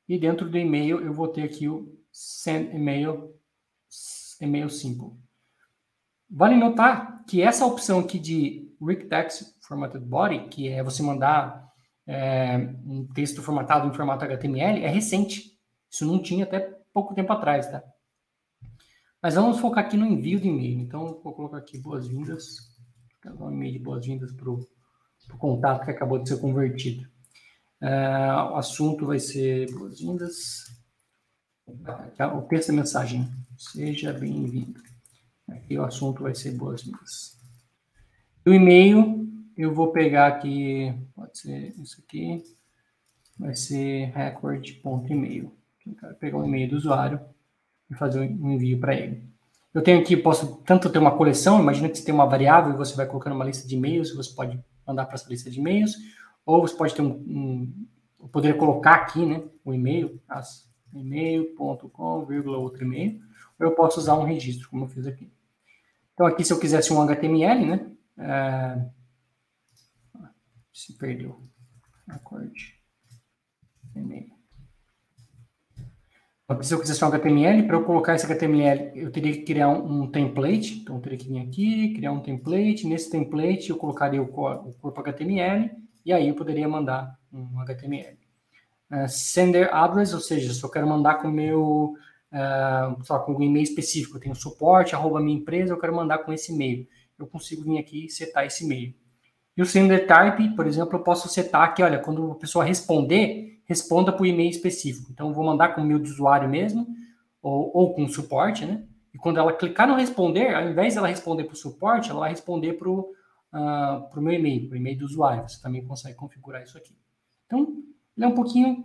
E 0.09 0.19
dentro 0.19 0.49
do 0.49 0.57
e-mail 0.57 1.01
eu 1.01 1.13
vou 1.13 1.29
ter 1.29 1.43
aqui 1.43 1.69
o 1.69 1.95
send 2.11 2.75
email, 2.75 3.35
e-mail 4.41 4.71
simple. 4.71 5.13
Vale 6.29 6.57
notar 6.57 7.25
que 7.25 7.41
essa 7.41 7.65
opção 7.65 8.01
aqui 8.01 8.19
de 8.19 8.67
Text 9.09 9.45
Formatted 9.67 10.05
Body, 10.05 10.49
que 10.49 10.69
é 10.69 10.83
você 10.83 11.03
mandar 11.03 11.67
é, 12.07 12.57
um 12.85 13.07
texto 13.15 13.43
formatado 13.43 13.89
em 13.89 13.95
formato 13.95 14.25
HTML, 14.25 14.85
é 14.85 14.89
recente. 14.89 15.57
Isso 15.91 16.05
não 16.05 16.23
tinha 16.23 16.45
até 16.45 16.61
pouco 16.93 17.15
tempo 17.15 17.33
atrás, 17.33 17.71
tá? 17.71 17.83
Mas 19.23 19.35
vamos 19.35 19.59
focar 19.59 19.85
aqui 19.85 19.97
no 19.97 20.07
envio 20.07 20.41
de 20.41 20.49
e-mail. 20.49 20.81
Então, 20.81 21.21
vou 21.23 21.35
colocar 21.35 21.59
aqui 21.59 21.79
boas-vindas. 21.79 22.77
Um 23.41 23.51
e-mail 23.51 23.73
de 23.73 23.79
boas-vindas 23.81 24.33
para 24.33 24.51
o 24.51 25.39
contato 25.39 25.85
que 25.85 25.91
acabou 25.91 26.19
de 26.19 26.29
ser 26.29 26.41
convertido. 26.41 27.09
Uh, 27.83 28.53
o 28.53 28.57
assunto 28.57 29.07
vai 29.07 29.19
ser 29.19 29.71
boas-vindas. 29.73 30.65
O 31.67 32.43
texto 32.43 32.69
da 32.69 32.75
mensagem. 32.75 33.29
Seja 33.57 34.13
bem-vindo. 34.13 34.81
Aqui 35.49 35.79
o 35.79 35.85
assunto 35.85 36.23
vai 36.23 36.35
ser 36.35 36.53
boas-vindas. 36.53 37.39
O 38.45 38.53
e-mail, 38.53 39.29
eu 39.57 39.75
vou 39.75 39.93
pegar 39.93 40.27
aqui, 40.27 40.95
pode 41.15 41.39
ser 41.39 41.75
isso 41.81 42.03
aqui, 42.07 42.43
vai 43.39 43.55
ser 43.55 44.13
record.email. 44.15 45.53
Eu 45.87 45.95
quero 45.95 46.15
pegar 46.17 46.39
o 46.39 46.45
e-mail 46.45 46.69
do 46.69 46.77
usuário 46.77 47.21
e 47.91 47.95
fazer 47.95 48.21
um 48.21 48.53
envio 48.53 48.79
para 48.81 48.95
ele. 48.95 49.23
Eu 49.73 49.83
tenho 49.83 50.01
aqui, 50.01 50.17
posso 50.17 50.57
tanto 50.65 50.91
ter 50.91 50.99
uma 50.99 51.17
coleção, 51.17 51.61
imagina 51.61 51.89
que 51.89 51.99
você 51.99 52.05
tem 52.05 52.15
uma 52.15 52.27
variável 52.27 52.73
e 52.73 52.77
você 52.77 52.97
vai 52.97 53.07
colocando 53.07 53.35
uma 53.35 53.45
lista 53.45 53.69
de 53.69 53.77
e-mails, 53.77 54.15
você 54.15 54.35
pode 54.35 54.59
mandar 54.87 55.05
para 55.05 55.15
essa 55.15 55.29
lista 55.29 55.51
de 55.51 55.61
e-mails, 55.61 55.95
ou 56.45 56.61
você 56.61 56.75
pode 56.75 56.95
ter 56.95 57.03
um, 57.03 57.11
um 57.11 57.87
eu 58.19 58.29
poderia 58.29 58.59
colocar 58.59 58.95
aqui, 58.95 59.25
né, 59.25 59.45
o 59.65 59.73
e-mail, 59.73 60.21
e-mail.com, 60.93 62.25
vírgula, 62.25 62.59
outro 62.59 62.85
e-mail, 62.85 63.21
ou 63.59 63.67
eu 63.67 63.73
posso 63.73 64.01
usar 64.01 64.15
um 64.19 64.25
registro, 64.25 64.69
como 64.69 64.85
eu 64.85 64.89
fiz 64.89 65.07
aqui. 65.07 65.31
Então, 66.17 66.25
aqui, 66.25 66.43
se 66.43 66.51
eu 66.51 66.59
quisesse 66.59 66.91
um 66.95 67.03
HTML, 67.03 67.67
né, 67.67 67.91
é... 68.19 68.89
se 70.73 70.97
perdeu, 70.97 71.47
acorde, 72.09 72.75
e-mail. 73.95 74.35
Se 76.63 76.73
eu 76.73 76.81
quisesse 76.81 77.05
um 77.05 77.09
HTML, 77.09 77.67
para 77.67 77.77
eu 77.77 77.85
colocar 77.85 78.15
esse 78.15 78.25
HTML, 78.25 78.93
eu 78.95 79.13
teria 79.13 79.33
que 79.33 79.43
criar 79.43 79.69
um, 79.69 80.05
um, 80.05 80.11
template. 80.11 80.79
Então, 80.79 80.97
eu 80.97 81.03
teria 81.03 81.19
que 81.19 81.29
vir 81.29 81.41
aqui, 81.41 81.93
criar 81.93 82.13
um 82.13 82.23
template. 82.23 82.87
Nesse 82.87 83.11
template, 83.11 83.69
eu 83.69 83.77
colocaria 83.77 84.23
o, 84.23 84.25
o 84.25 84.73
corpo 84.81 85.01
HTML 85.01 85.71
e 86.03 86.15
aí 86.15 86.29
eu 86.29 86.35
poderia 86.35 86.67
mandar 86.67 87.19
um 87.31 87.61
HTML. 87.61 88.17
É, 88.91 89.07
sender 89.07 89.75
address, 89.75 90.15
ou 90.15 90.21
seja, 90.21 90.55
se 90.55 90.63
eu 90.63 90.71
quero 90.71 90.87
mandar 90.89 91.17
com 91.17 91.29
o 91.29 91.33
meu, 91.33 91.95
uh, 92.37 93.05
só 93.05 93.19
com 93.21 93.33
um 93.33 93.43
e-mail 93.43 93.63
específico, 93.63 94.17
eu 94.17 94.21
tenho 94.21 94.35
suporte, 94.35 94.95
arroba 94.95 95.21
minha 95.21 95.39
empresa, 95.39 95.73
eu 95.73 95.79
quero 95.79 95.95
mandar 95.95 96.19
com 96.19 96.33
esse 96.33 96.53
e-mail. 96.53 96.87
Eu 97.19 97.27
consigo 97.27 97.63
vir 97.63 97.79
aqui 97.79 98.07
e 98.07 98.11
setar 98.11 98.45
esse 98.45 98.65
e-mail. 98.65 98.95
E 99.57 99.63
o 99.63 99.67
sender 99.67 100.07
type, 100.07 100.55
por 100.55 100.67
exemplo, 100.67 100.97
eu 100.97 101.03
posso 101.03 101.29
setar 101.29 101.63
aqui, 101.63 101.83
olha, 101.83 101.99
quando 101.99 102.33
a 102.33 102.35
pessoa 102.35 102.63
responder, 102.63 103.63
responda 103.65 104.15
o 104.15 104.27
e-mail 104.27 104.51
específico. 104.51 105.11
Então, 105.11 105.33
vou 105.33 105.45
mandar 105.45 105.75
com 105.75 105.81
o 105.81 105.85
meu 105.85 105.99
de 105.99 106.11
usuário 106.11 106.49
mesmo, 106.49 106.87
ou, 107.43 107.71
ou 107.75 107.95
com 107.95 108.07
suporte, 108.07 108.67
né? 108.67 108.85
E 109.15 109.19
quando 109.19 109.39
ela 109.39 109.53
clicar 109.53 109.89
no 109.89 109.95
responder, 109.95 110.55
ao 110.55 110.69
invés 110.69 110.95
dela 110.95 111.09
responder 111.09 111.45
para 111.45 111.55
o 111.55 111.57
suporte, 111.57 112.11
ela 112.11 112.21
vai 112.21 112.31
responder 112.31 112.75
para 112.75 112.89
o 112.91 113.13
uh, 113.55 114.21
meu 114.21 114.35
e-mail, 114.35 114.69
para 114.69 114.75
o 114.75 114.77
e-mail 114.77 114.99
do 114.99 115.07
usuário. 115.07 115.49
Você 115.49 115.63
também 115.63 115.83
consegue 115.83 116.15
configurar 116.15 116.63
isso 116.63 116.77
aqui. 116.77 116.95
Então, 117.47 117.83
ele 118.15 118.27
é 118.27 118.29
um 118.29 118.35
pouquinho 118.35 118.85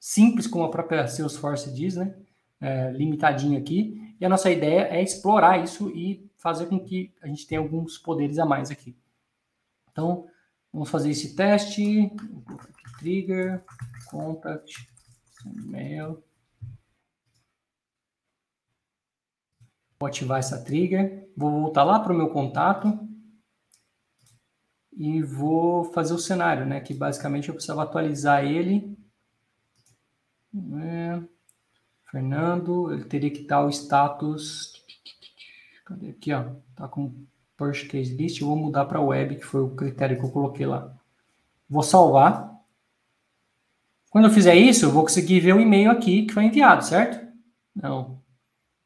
simples, 0.00 0.48
como 0.48 0.64
a 0.64 0.70
própria 0.70 1.06
Salesforce 1.06 1.72
diz, 1.72 1.94
né? 1.94 2.12
É, 2.60 2.90
limitadinho 2.90 3.58
aqui. 3.58 4.14
E 4.20 4.24
a 4.24 4.28
nossa 4.28 4.50
ideia 4.50 4.88
é 4.88 5.02
explorar 5.02 5.62
isso 5.62 5.90
e 5.90 6.28
fazer 6.36 6.66
com 6.66 6.78
que 6.78 7.12
a 7.22 7.26
gente 7.26 7.46
tenha 7.46 7.60
alguns 7.60 7.98
poderes 7.98 8.38
a 8.38 8.44
mais 8.44 8.70
aqui. 8.70 8.96
Então, 9.92 10.26
vamos 10.72 10.90
fazer 10.90 11.10
esse 11.10 11.36
teste. 11.36 12.10
Trigger, 12.98 13.64
contact, 14.10 14.88
e-mail. 15.46 16.22
Vou 20.00 20.08
ativar 20.08 20.38
essa 20.38 20.62
trigger. 20.62 21.28
Vou 21.36 21.50
voltar 21.60 21.84
lá 21.84 22.00
para 22.00 22.12
o 22.12 22.16
meu 22.16 22.30
contato. 22.30 23.08
E 24.92 25.22
vou 25.22 25.84
fazer 25.84 26.12
o 26.12 26.18
cenário, 26.18 26.66
né? 26.66 26.80
Que 26.80 26.92
basicamente 26.92 27.48
eu 27.48 27.54
precisava 27.54 27.84
atualizar 27.84 28.44
ele. 28.44 28.98
É, 30.82 31.22
Fernando, 32.10 32.92
ele 32.92 33.04
teria 33.04 33.30
que 33.30 33.42
estar 33.42 33.64
o 33.64 33.68
status. 33.68 34.72
Cadê 35.84 36.10
aqui, 36.10 36.32
ó? 36.32 36.44
Tá 36.74 36.88
com 36.88 37.12
push 37.56 37.82
case 37.82 38.14
list. 38.14 38.40
Eu 38.40 38.48
vou 38.48 38.56
mudar 38.56 38.86
para 38.86 39.00
web, 39.00 39.36
que 39.36 39.44
foi 39.44 39.60
o 39.60 39.70
critério 39.70 40.18
que 40.18 40.24
eu 40.24 40.30
coloquei 40.30 40.66
lá. 40.66 40.94
Vou 41.68 41.82
salvar. 41.82 42.56
Quando 44.10 44.24
eu 44.24 44.30
fizer 44.30 44.54
isso, 44.54 44.86
eu 44.86 44.90
vou 44.90 45.02
conseguir 45.02 45.40
ver 45.40 45.54
o 45.54 45.60
e-mail 45.60 45.90
aqui 45.90 46.24
que 46.24 46.32
foi 46.32 46.44
enviado, 46.44 46.84
certo? 46.84 47.26
Não. 47.74 48.22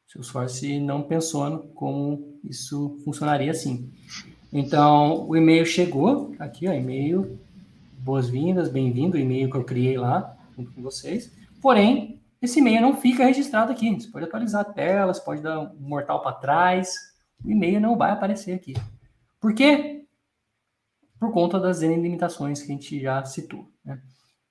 O 0.05 0.11
Salesforce 0.11 0.79
não 0.79 1.01
pensou 1.01 1.49
no 1.49 1.59
como 1.69 2.39
isso 2.43 2.99
funcionaria 3.05 3.51
assim. 3.51 3.91
Então, 4.51 5.27
o 5.27 5.35
e-mail 5.35 5.65
chegou, 5.65 6.35
aqui, 6.37 6.67
ó, 6.67 6.73
e-mail, 6.73 7.39
boas-vindas, 7.97 8.69
bem-vindo, 8.69 9.15
o 9.15 9.19
e-mail 9.19 9.49
que 9.49 9.57
eu 9.57 9.63
criei 9.63 9.97
lá 9.97 10.37
junto 10.55 10.71
com 10.73 10.81
vocês. 10.81 11.31
Porém, 11.61 12.21
esse 12.43 12.59
e-mail 12.59 12.81
não 12.81 12.97
fica 12.97 13.23
registrado 13.23 13.71
aqui. 13.71 13.89
Você 13.95 14.09
pode 14.09 14.25
atualizar 14.25 14.61
a 14.61 14.65
tela, 14.65 15.13
você 15.13 15.21
pode 15.21 15.41
dar 15.41 15.61
um 15.61 15.79
mortal 15.79 16.21
para 16.21 16.35
trás, 16.35 16.93
o 17.41 17.49
e-mail 17.49 17.79
não 17.79 17.97
vai 17.97 18.11
aparecer 18.11 18.53
aqui. 18.53 18.73
Por 19.39 19.53
quê? 19.55 20.05
Por 21.17 21.31
conta 21.31 21.57
das 21.57 21.81
N 21.81 21.95
limitações 21.95 22.61
que 22.61 22.65
a 22.65 22.75
gente 22.75 22.99
já 22.99 23.23
citou. 23.23 23.71
Né? 23.85 24.01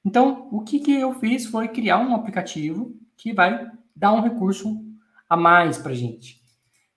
Então, 0.02 0.48
o 0.50 0.62
que, 0.62 0.80
que 0.80 0.92
eu 0.92 1.12
fiz 1.20 1.44
foi 1.44 1.68
criar 1.68 1.98
um 1.98 2.14
aplicativo 2.14 2.98
que 3.14 3.34
vai 3.34 3.70
dar 3.94 4.14
um 4.14 4.22
recurso 4.22 4.82
a 5.28 5.36
mais 5.36 5.76
para 5.76 5.92
gente. 5.92 6.40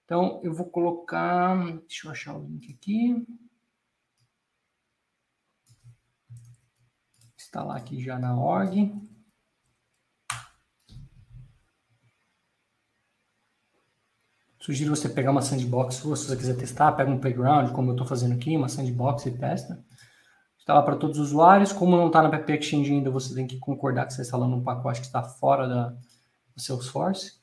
Então, 0.06 0.40
eu 0.44 0.54
vou 0.54 0.68
colocar. 0.68 1.58
Deixa 1.88 2.08
eu 2.08 2.12
achar 2.12 2.38
o 2.38 2.46
link 2.46 2.72
aqui. 2.74 3.28
Instalar 7.38 7.76
aqui 7.76 8.02
já 8.02 8.18
na 8.18 8.40
org. 8.40 8.94
Sugiro 14.66 14.96
você 14.96 15.08
pegar 15.08 15.30
uma 15.30 15.44
sandbox, 15.44 15.98
se 15.98 16.08
você 16.08 16.36
quiser 16.36 16.58
testar, 16.58 16.92
pega 16.94 17.12
um 17.12 17.20
playground, 17.20 17.72
como 17.72 17.92
eu 17.92 17.94
estou 17.94 18.08
fazendo 18.08 18.34
aqui, 18.34 18.58
uma 18.58 18.68
sandbox 18.68 19.28
e 19.28 19.32
testa. 19.38 19.86
Lá 20.68 20.82
para 20.82 20.96
todos 20.96 21.20
os 21.20 21.28
usuários. 21.28 21.72
Como 21.72 21.96
não 21.96 22.08
está 22.08 22.24
na 22.24 22.30
PP 22.32 22.58
Exchange 22.58 22.92
ainda, 22.92 23.12
você 23.12 23.36
tem 23.36 23.46
que 23.46 23.60
concordar 23.60 24.08
que 24.08 24.14
você 24.14 24.24
está 24.24 24.38
instalando 24.38 24.56
um 24.56 24.64
pacote 24.64 25.02
que 25.02 25.06
está 25.06 25.22
fora 25.22 25.68
da, 25.68 25.90
do 25.90 26.60
Salesforce. 26.60 27.40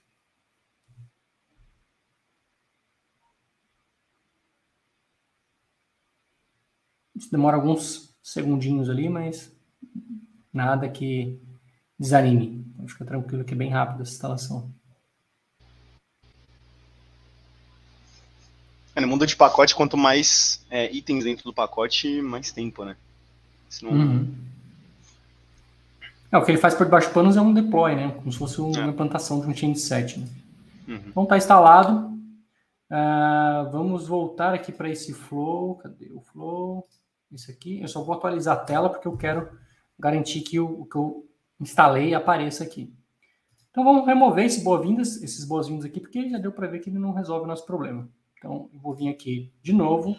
Isso 7.15 7.31
demora 7.31 7.57
alguns 7.57 8.17
segundinhos 8.21 8.91
ali, 8.91 9.09
mas 9.09 9.57
nada 10.53 10.89
que 10.89 11.41
desanime. 11.97 12.67
Então, 12.75 12.89
fica 12.89 13.05
tranquilo 13.05 13.45
que 13.45 13.55
é 13.55 13.57
bem 13.57 13.71
rápido 13.71 14.03
essa 14.03 14.11
instalação. 14.11 14.82
É, 19.03 19.05
no 19.05 19.09
mundo 19.09 19.27
de 19.27 19.35
pacote, 19.35 19.75
quanto 19.75 19.97
mais 19.97 20.65
é, 20.71 20.91
itens 20.93 21.25
dentro 21.25 21.45
do 21.45 21.53
pacote, 21.53 22.23
mais 22.23 22.53
tempo, 22.53 22.85
né? 22.85 22.97
Senão... 23.69 23.93
Uhum. 23.93 24.35
É, 26.31 26.39
o 26.39 26.45
que 26.45 26.51
ele 26.51 26.59
faz 26.59 26.75
por 26.75 26.85
debaixo 26.85 27.09
de 27.09 27.15
panos 27.15 27.37
é 27.37 27.41
um 27.41 27.53
deploy, 27.53 27.95
né? 27.95 28.13
Como 28.13 28.33
se 28.33 28.39
fosse 28.39 28.61
uma 28.61 28.85
é. 28.85 28.87
implantação 28.87 29.41
de 29.41 29.47
um 29.47 29.55
change 29.55 29.81
set. 29.81 30.19
Né? 30.19 30.27
Uhum. 30.89 31.03
Então 31.09 31.27
tá 31.27 31.37
instalado. 31.37 32.11
Uh, 32.91 33.71
vamos 33.71 34.07
voltar 34.07 34.55
aqui 34.55 34.73
para 34.73 34.89
esse 34.89 35.13
flow. 35.13 35.77
Cadê 35.77 36.11
o 36.13 36.21
flow? 36.21 36.87
Isso 37.31 37.51
aqui. 37.51 37.81
Eu 37.81 37.89
só 37.89 38.03
vou 38.03 38.15
atualizar 38.15 38.57
a 38.57 38.61
tela 38.61 38.89
porque 38.89 39.09
eu 39.09 39.17
quero 39.17 39.49
garantir 39.99 40.41
que 40.41 40.59
o, 40.59 40.83
o 40.83 40.87
que 40.87 40.97
eu 40.97 41.29
instalei 41.61 42.15
apareça 42.15 42.65
aqui. 42.65 42.95
Então 43.71 43.85
vamos 43.85 44.07
remover 44.07 44.47
esse 44.47 44.63
boas-vindas, 44.63 45.23
esses 45.23 45.45
boas-vindas 45.45 45.85
aqui, 45.85 46.01
porque 46.01 46.29
já 46.29 46.39
deu 46.39 46.53
para 46.53 46.67
ver 46.67 46.79
que 46.79 46.89
ele 46.89 46.99
não 46.99 47.13
resolve 47.13 47.45
o 47.45 47.49
nosso 47.49 47.67
problema. 47.67 48.09
Então, 48.43 48.69
eu 48.75 48.81
vou 48.81 48.93
vir 48.93 49.09
aqui 49.09 49.53
de 49.63 49.73
novo, 49.73 50.19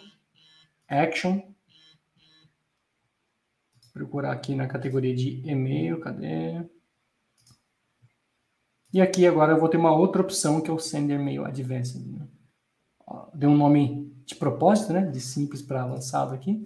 Action, 0.88 1.42
procurar 3.92 4.32
aqui 4.32 4.56
na 4.56 4.66
categoria 4.66 5.14
de 5.14 5.46
e-mail, 5.46 6.00
cadê? 6.00 6.66
E 8.94 9.02
aqui 9.02 9.28
agora 9.28 9.52
eu 9.52 9.60
vou 9.60 9.68
ter 9.68 9.76
uma 9.76 9.94
outra 9.94 10.22
opção 10.22 10.62
que 10.62 10.70
é 10.72 10.74
o 10.74 10.80
Sender 10.80 11.20
Mail 11.20 11.44
Advanced. 11.44 12.02
Né? 12.02 12.26
Deu 13.34 13.50
um 13.50 13.58
nome 13.58 14.10
de 14.26 14.36
propósito, 14.36 14.94
né? 14.94 15.06
De 15.06 15.20
simples 15.20 15.62
para 15.62 15.84
avançado 15.84 16.34
aqui. 16.34 16.66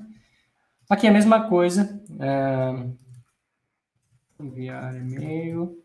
Aqui 0.88 1.08
é 1.08 1.10
a 1.10 1.14
mesma 1.14 1.50
coisa. 1.50 2.00
É... 2.20 2.88
Enviar 4.40 4.96
e-mail. 4.96 5.84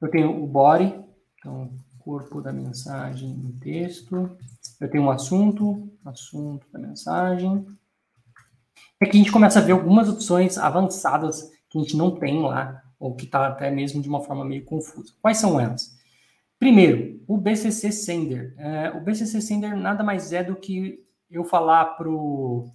Eu 0.00 0.10
tenho 0.10 0.42
o 0.42 0.48
body, 0.48 1.00
então 1.38 1.72
corpo 2.08 2.40
da 2.40 2.50
mensagem 2.50 3.28
em 3.28 3.52
texto. 3.58 4.34
Eu 4.80 4.90
tenho 4.90 5.04
um 5.04 5.10
assunto, 5.10 5.92
assunto 6.06 6.66
da 6.72 6.78
mensagem. 6.78 7.66
Aqui 8.98 9.10
a 9.10 9.18
gente 9.18 9.30
começa 9.30 9.58
a 9.58 9.62
ver 9.62 9.72
algumas 9.72 10.08
opções 10.08 10.56
avançadas 10.56 11.52
que 11.68 11.76
a 11.76 11.82
gente 11.82 11.94
não 11.98 12.18
tem 12.18 12.40
lá, 12.40 12.82
ou 12.98 13.14
que 13.14 13.26
está 13.26 13.46
até 13.46 13.70
mesmo 13.70 14.00
de 14.00 14.08
uma 14.08 14.22
forma 14.22 14.42
meio 14.42 14.64
confusa. 14.64 15.12
Quais 15.20 15.36
são 15.36 15.60
elas? 15.60 15.98
Primeiro, 16.58 17.22
o 17.28 17.36
BCC 17.36 17.92
Sender. 17.92 18.54
É, 18.56 18.90
o 18.90 19.02
BCC 19.02 19.42
Sender 19.42 19.76
nada 19.76 20.02
mais 20.02 20.32
é 20.32 20.42
do 20.42 20.56
que 20.56 21.04
eu 21.30 21.44
falar 21.44 21.96
para 21.98 22.08
o 22.08 22.72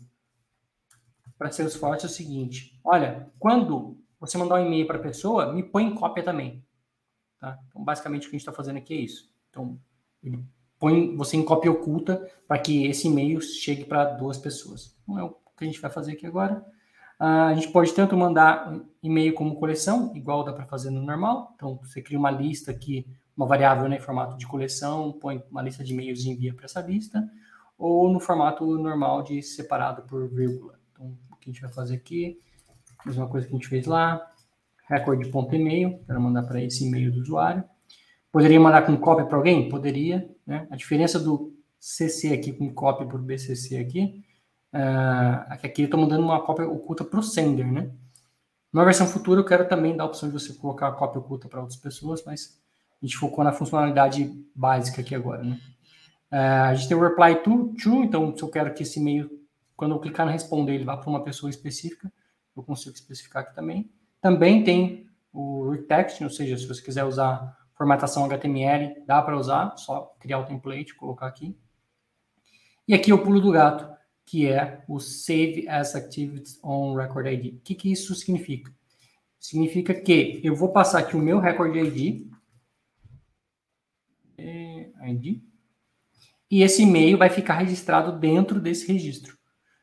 Salesforce 1.50 2.06
o 2.06 2.10
seguinte: 2.10 2.80
olha, 2.84 3.32
quando 3.40 3.98
você 4.20 4.38
mandar 4.38 4.62
um 4.62 4.66
e-mail 4.68 4.86
para 4.86 4.98
a 4.98 5.02
pessoa, 5.02 5.52
me 5.52 5.64
põe 5.64 5.86
em 5.86 5.96
cópia 5.96 6.24
também. 6.24 6.64
Tá? 7.44 7.60
Então, 7.68 7.84
basicamente, 7.84 8.26
o 8.26 8.30
que 8.30 8.38
a 8.38 8.40
gente 8.40 8.48
está 8.48 8.54
fazendo 8.54 8.78
aqui 8.78 8.94
é 8.94 9.02
isso. 9.02 9.30
Então, 9.50 9.78
ele 10.24 10.42
põe 10.80 11.14
você 11.18 11.36
em 11.36 11.44
cópia 11.44 11.70
oculta 11.70 12.26
para 12.48 12.58
que 12.58 12.88
esse 12.88 13.10
e-mail 13.10 13.42
chegue 13.42 13.84
para 13.84 14.06
duas 14.06 14.38
pessoas. 14.38 14.96
Não 15.06 15.20
é 15.20 15.24
o 15.24 15.32
que 15.58 15.66
a 15.66 15.68
gente 15.68 15.82
vai 15.82 15.92
fazer 15.92 16.14
aqui 16.14 16.26
agora. 16.26 16.66
Uh, 17.20 17.50
a 17.50 17.54
gente 17.54 17.68
pode 17.68 17.94
tanto 17.94 18.16
mandar 18.16 18.74
e-mail 19.04 19.34
como 19.34 19.60
coleção, 19.60 20.16
igual 20.16 20.46
dá 20.46 20.54
para 20.54 20.66
fazer 20.66 20.90
no 20.90 21.02
normal. 21.02 21.52
Então, 21.56 21.78
você 21.84 22.02
cria 22.02 22.18
uma 22.18 22.32
lista 22.32 22.72
aqui, 22.72 23.06
uma 23.36 23.46
variável 23.46 23.90
né, 23.90 23.98
em 23.98 24.00
formato 24.00 24.38
de 24.38 24.48
coleção, 24.48 25.12
põe 25.12 25.44
uma 25.52 25.62
lista 25.62 25.84
de 25.84 25.92
e-mails 25.92 26.24
e 26.24 26.30
envia 26.30 26.54
para 26.54 26.64
essa 26.64 26.80
lista, 26.80 27.30
ou 27.78 28.10
no 28.10 28.22
formato 28.22 28.66
normal 28.78 29.22
de 29.22 29.44
separado 29.44 30.04
por 30.04 30.30
vírgula. 30.30 30.80
Então, 30.94 31.18
o 31.30 31.36
que 31.36 31.50
a 31.50 31.52
gente 31.52 31.62
vai 31.62 31.74
fazer 31.74 31.96
aqui, 31.96 32.40
mesma 33.06 33.28
coisa 33.28 33.46
que 33.46 33.54
a 33.54 33.58
gente 33.58 33.68
fez 33.68 33.86
lá, 33.86 34.33
recorde.email, 34.94 36.00
para 36.06 36.20
mandar 36.20 36.44
para 36.44 36.62
esse 36.62 36.86
e-mail 36.86 37.12
do 37.12 37.22
usuário. 37.22 37.64
Poderia 38.32 38.60
mandar 38.60 38.84
com 38.84 38.98
cópia 38.98 39.26
para 39.26 39.38
alguém? 39.38 39.70
Poderia. 39.70 40.28
Né? 40.46 40.68
A 40.72 40.76
diferença 40.76 41.20
do 41.20 41.54
CC 41.84 42.34
aqui 42.34 42.54
com 42.54 42.74
cópia 42.74 43.06
por 43.06 43.22
BCC 43.22 43.78
aqui, 43.78 44.24
uh, 44.74 45.46
aqui 45.50 45.82
eu 45.82 45.86
estou 45.86 46.00
mandando 46.00 46.24
uma 46.24 46.42
cópia 46.42 46.66
oculta 46.66 47.04
para 47.04 47.20
o 47.20 47.24
sender, 47.24 47.70
né? 47.70 47.92
Na 48.72 48.86
versão 48.86 49.06
futura 49.06 49.42
eu 49.42 49.46
quero 49.46 49.68
também 49.68 49.94
dar 49.96 50.06
a 50.06 50.08
opção 50.08 50.30
de 50.30 50.34
você 50.34 50.54
colocar 50.54 50.88
a 50.88 50.92
cópia 50.94 51.20
oculta 51.20 51.50
para 51.50 51.60
outras 51.60 51.78
pessoas, 51.78 52.24
mas 52.26 52.58
a 53.02 53.06
gente 53.06 53.18
focou 53.18 53.44
na 53.44 53.52
funcionalidade 53.52 54.34
básica 54.56 55.02
aqui 55.02 55.14
agora, 55.14 55.44
né? 55.44 55.60
Uh, 56.32 56.70
a 56.70 56.74
gente 56.74 56.88
tem 56.88 56.96
o 56.96 57.02
reply 57.02 57.36
to, 57.44 57.74
to, 57.76 58.04
então 58.04 58.34
se 58.36 58.42
eu 58.42 58.50
quero 58.50 58.74
que 58.74 58.84
esse 58.84 59.02
e-mail, 59.02 59.30
quando 59.76 59.94
eu 59.94 60.00
clicar 60.00 60.26
no 60.26 60.32
responder, 60.32 60.76
ele 60.76 60.86
vá 60.86 60.96
para 60.96 61.10
uma 61.10 61.22
pessoa 61.22 61.50
específica, 61.50 62.10
eu 62.56 62.64
consigo 62.64 62.96
especificar 62.96 63.44
aqui 63.44 63.54
também. 63.54 63.92
Também 64.24 64.64
tem 64.64 65.06
o 65.34 65.70
retext, 65.70 66.24
ou 66.24 66.30
seja, 66.30 66.58
se 66.58 66.66
você 66.66 66.82
quiser 66.82 67.04
usar 67.04 67.58
formatação 67.76 68.24
HTML, 68.24 69.04
dá 69.06 69.22
para 69.22 69.38
usar, 69.38 69.76
só 69.76 70.16
criar 70.18 70.40
o 70.40 70.46
template, 70.46 70.96
colocar 70.96 71.28
aqui. 71.28 71.58
E 72.88 72.94
aqui 72.94 73.12
o 73.12 73.22
pulo 73.22 73.42
do 73.42 73.52
gato, 73.52 73.86
que 74.26 74.48
é 74.48 74.82
o 74.88 74.98
Save 74.98 75.68
as 75.68 75.94
Activities 75.94 76.58
on 76.64 76.96
Record 76.96 77.28
ID. 77.28 77.56
O 77.56 77.60
que, 77.60 77.76
que 77.76 77.92
isso 77.92 78.16
significa? 78.16 78.74
Significa 79.38 79.94
que 79.94 80.40
eu 80.42 80.56
vou 80.56 80.72
passar 80.72 81.00
aqui 81.00 81.18
o 81.18 81.20
meu 81.20 81.40
Record 81.40 81.76
ID, 81.76 82.26
ID 84.38 85.42
e 86.50 86.62
esse 86.62 86.84
e-mail 86.84 87.18
vai 87.18 87.30
ficar 87.30 87.56
registrado 87.56 88.18
dentro 88.18 88.62
desse 88.62 88.90
registro. 88.90 89.38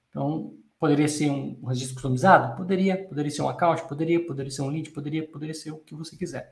Então, 0.08 0.54
Poderia 0.80 1.08
ser 1.08 1.30
um 1.30 1.66
registro 1.66 1.94
customizado? 1.96 2.56
Poderia. 2.56 2.96
Poderia 3.06 3.30
ser 3.30 3.42
um 3.42 3.50
account? 3.50 3.86
Poderia. 3.86 4.26
Poderia 4.26 4.50
ser 4.50 4.62
um 4.62 4.68
lead? 4.68 4.90
Poderia. 4.90 5.28
Poderia 5.28 5.54
ser 5.54 5.72
o 5.72 5.76
que 5.76 5.94
você 5.94 6.16
quiser. 6.16 6.50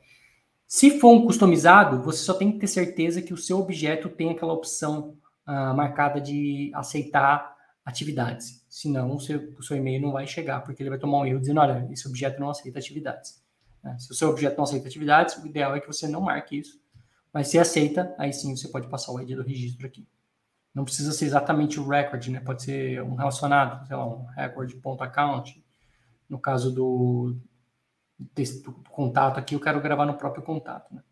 Se 0.66 1.00
for 1.00 1.14
um 1.14 1.24
customizado, 1.24 2.02
você 2.02 2.22
só 2.22 2.34
tem 2.34 2.52
que 2.52 2.58
ter 2.58 2.66
certeza 2.66 3.22
que 3.22 3.32
o 3.32 3.38
seu 3.38 3.58
objeto 3.58 4.10
tem 4.10 4.28
aquela 4.28 4.52
opção 4.52 5.16
uh, 5.46 5.74
marcada 5.74 6.20
de 6.20 6.70
aceitar 6.74 7.56
atividades. 7.82 8.62
Senão, 8.68 9.16
o 9.16 9.18
seu, 9.18 9.54
o 9.58 9.62
seu 9.62 9.78
e-mail 9.78 10.02
não 10.02 10.12
vai 10.12 10.26
chegar, 10.26 10.60
porque 10.60 10.82
ele 10.82 10.90
vai 10.90 10.98
tomar 10.98 11.20
um 11.20 11.26
erro 11.26 11.40
dizendo, 11.40 11.60
olha, 11.60 11.88
esse 11.90 12.06
objeto 12.06 12.38
não 12.38 12.50
aceita 12.50 12.78
atividades. 12.78 13.42
Uh, 13.82 13.98
se 13.98 14.12
o 14.12 14.14
seu 14.14 14.28
objeto 14.28 14.58
não 14.58 14.64
aceita 14.64 14.88
atividades, 14.88 15.38
o 15.38 15.46
ideal 15.46 15.74
é 15.74 15.80
que 15.80 15.86
você 15.86 16.06
não 16.06 16.20
marque 16.20 16.58
isso. 16.58 16.78
Mas 17.32 17.48
se 17.48 17.58
aceita, 17.58 18.14
aí 18.18 18.30
sim 18.34 18.54
você 18.54 18.68
pode 18.68 18.88
passar 18.88 19.12
o 19.12 19.20
ID 19.22 19.36
do 19.36 19.42
registro 19.42 19.86
aqui. 19.86 20.06
Não 20.78 20.84
precisa 20.84 21.10
ser 21.10 21.24
exatamente 21.24 21.80
o 21.80 21.88
record, 21.88 22.28
né? 22.28 22.38
Pode 22.38 22.62
ser 22.62 23.02
um 23.02 23.16
relacionado, 23.16 23.84
sei 23.84 23.96
lá, 23.96 24.06
um 24.06 24.26
record.account. 24.26 25.60
No 26.30 26.38
caso 26.38 26.72
do, 26.72 27.36
desse, 28.32 28.62
do 28.62 28.70
contato 28.88 29.38
aqui, 29.38 29.56
eu 29.56 29.60
quero 29.60 29.80
gravar 29.80 30.06
no 30.06 30.14
próprio 30.14 30.44
contato, 30.44 30.94
né? 30.94 31.02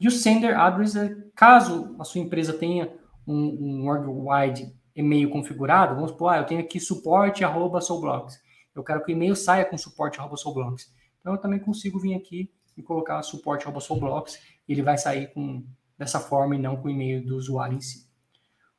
E 0.00 0.08
o 0.08 0.10
sender 0.10 0.58
address 0.58 0.96
é 0.96 1.14
caso 1.32 1.94
a 2.00 2.02
sua 2.02 2.22
empresa 2.22 2.52
tenha 2.54 2.92
um, 3.24 3.36
um 3.36 3.84
worldwide 3.84 4.74
e-mail 4.96 5.30
configurado, 5.30 5.94
vamos 5.94 6.10
supor, 6.10 6.32
ah, 6.32 6.38
eu 6.38 6.46
tenho 6.46 6.60
aqui 6.60 6.80
suporte 6.80 7.44
arroba 7.44 7.80
soulblocks. 7.80 8.40
Eu 8.74 8.82
quero 8.82 9.04
que 9.04 9.12
o 9.12 9.14
e-mail 9.14 9.36
saia 9.36 9.64
com 9.64 9.78
suporte 9.78 10.18
arroba 10.18 10.36
soulblocks. 10.36 10.92
Então 11.20 11.34
eu 11.34 11.40
também 11.40 11.60
consigo 11.60 12.00
vir 12.00 12.14
aqui 12.14 12.52
e 12.76 12.82
colocar 12.82 13.22
suporte 13.22 13.62
arroba 13.62 13.78
soulblocks 13.78 14.40
e 14.66 14.72
ele 14.72 14.82
vai 14.82 14.98
sair 14.98 15.32
com 15.32 15.64
dessa 15.96 16.18
forma 16.18 16.56
e 16.56 16.58
não 16.58 16.76
com 16.76 16.88
o 16.88 16.90
e-mail 16.90 17.24
do 17.24 17.36
usuário 17.36 17.76
em 17.76 17.80
si. 17.80 18.12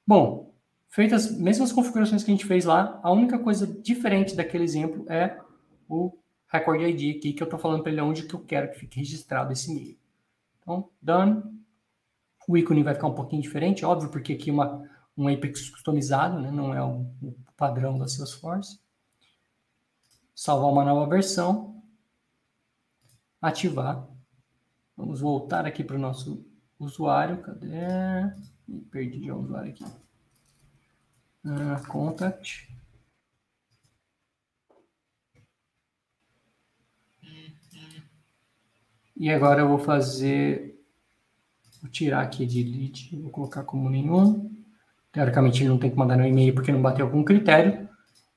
Bom, 0.08 0.54
feitas 0.89 1.26
as 1.26 1.38
mesmas 1.38 1.72
configurações 1.72 2.24
que 2.24 2.32
a 2.32 2.34
gente 2.34 2.46
fez 2.46 2.65
lá, 2.65 3.00
a 3.04 3.12
única 3.12 3.39
coisa 3.39 3.65
diferente 3.65 4.36
daquele 4.36 4.63
exemplo 4.63 5.06
é 5.10 5.39
o 5.89 6.18
record 6.48 6.82
ID 6.82 7.18
aqui, 7.18 7.34
que 7.34 7.41
eu 7.41 7.46
estou 7.46 7.60
falando 7.60 7.82
para 7.82 7.91
ele 7.91 8.02
onde 8.02 8.24
que 8.24 8.34
eu 8.34 8.39
quero 8.39 8.72
que 8.72 8.80
fique 8.80 9.00
registrado 9.00 9.52
esse 9.52 9.72
e-mail. 9.72 9.98
Então, 10.62 10.89
done. 11.02 11.44
O 12.48 12.56
ícone 12.56 12.84
vai 12.84 12.94
ficar 12.94 13.08
um 13.08 13.15
pouquinho 13.15 13.41
diferente, 13.41 13.84
óbvio, 13.84 14.10
porque 14.10 14.34
aqui 14.34 14.52
uma, 14.52 14.88
um 15.18 15.28
Apex 15.28 15.70
customizado, 15.70 16.39
né? 16.39 16.52
não 16.52 16.74
é 16.74 16.84
o, 16.84 17.02
o 17.22 17.36
padrão 17.58 17.98
da 17.98 18.08
Salesforce. 18.08 18.80
Salvar 20.36 20.72
uma 20.72 20.86
nova 20.86 21.10
versão. 21.10 21.82
Ativar. 23.41 24.08
Vamos 24.96 25.22
voltar 25.22 25.65
aqui 25.65 25.84
para 25.84 25.96
o 25.96 26.00
nosso 26.00 26.46
usuário. 26.80 27.41
Cadê? 27.41 27.76
Perdi 28.91 29.32
o 29.32 29.39
usuário 29.39 29.71
aqui. 29.71 29.86
Uh, 31.45 31.88
contact. 31.88 32.73
E 39.17 39.30
agora 39.30 39.62
eu 39.62 39.69
vou 39.69 39.80
fazer 39.80 40.75
Vou 41.86 41.91
tirar 41.91 42.21
aqui 42.21 42.47
de 42.47 42.63
lead, 42.63 43.15
vou 43.21 43.30
colocar 43.30 43.62
como 43.62 43.88
nenhum. 43.88 44.49
Teoricamente 45.12 45.62
ele 45.62 45.69
não 45.69 45.78
tem 45.78 45.91
que 45.91 45.95
mandar 45.95 46.17
no 46.17 46.25
e-mail 46.25 46.51
porque 46.56 46.71
não 46.71 46.82
bateu 46.82 47.08
com 47.08 47.23
critério. 47.23 47.88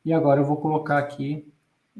E 0.05 0.13
agora 0.13 0.43
eu 0.43 0.45
vou 0.45 0.59
colocar 0.59 0.99
aqui 0.99 1.51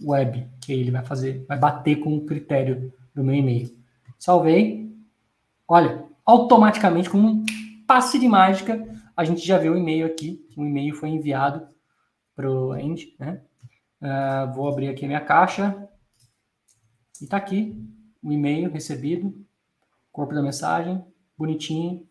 web, 0.05 0.47
que 0.61 0.75
ele 0.75 0.91
vai 0.91 1.03
fazer, 1.03 1.47
vai 1.49 1.59
bater 1.59 2.01
com 2.01 2.15
o 2.15 2.27
critério 2.27 2.93
do 3.15 3.25
meu 3.25 3.35
e-mail. 3.35 3.75
Salvei. 4.19 4.95
Olha, 5.67 6.05
automaticamente, 6.23 7.09
com 7.09 7.17
um 7.17 7.47
passe 7.89 8.19
de 8.19 8.29
mágica, 8.29 8.87
a 9.17 9.25
gente 9.25 9.41
já 9.45 9.57
vê 9.57 9.71
o 9.71 9.77
e-mail 9.77 10.07
aqui. 10.07 10.47
O 10.55 10.65
e-mail 10.65 10.95
foi 10.95 11.09
enviado 11.09 11.67
para 12.37 12.49
o 12.49 12.77
end, 12.77 13.17
né? 13.19 13.43
Uh, 14.01 14.53
vou 14.55 14.69
abrir 14.69 14.89
aqui 14.89 15.07
a 15.07 15.09
minha 15.09 15.25
caixa. 15.25 15.89
E 17.19 17.25
está 17.25 17.39
aqui 17.39 17.75
o 18.23 18.31
e-mail 18.31 18.71
recebido, 18.71 19.45
corpo 20.13 20.35
da 20.35 20.43
mensagem, 20.43 21.03
bonitinho. 21.37 22.07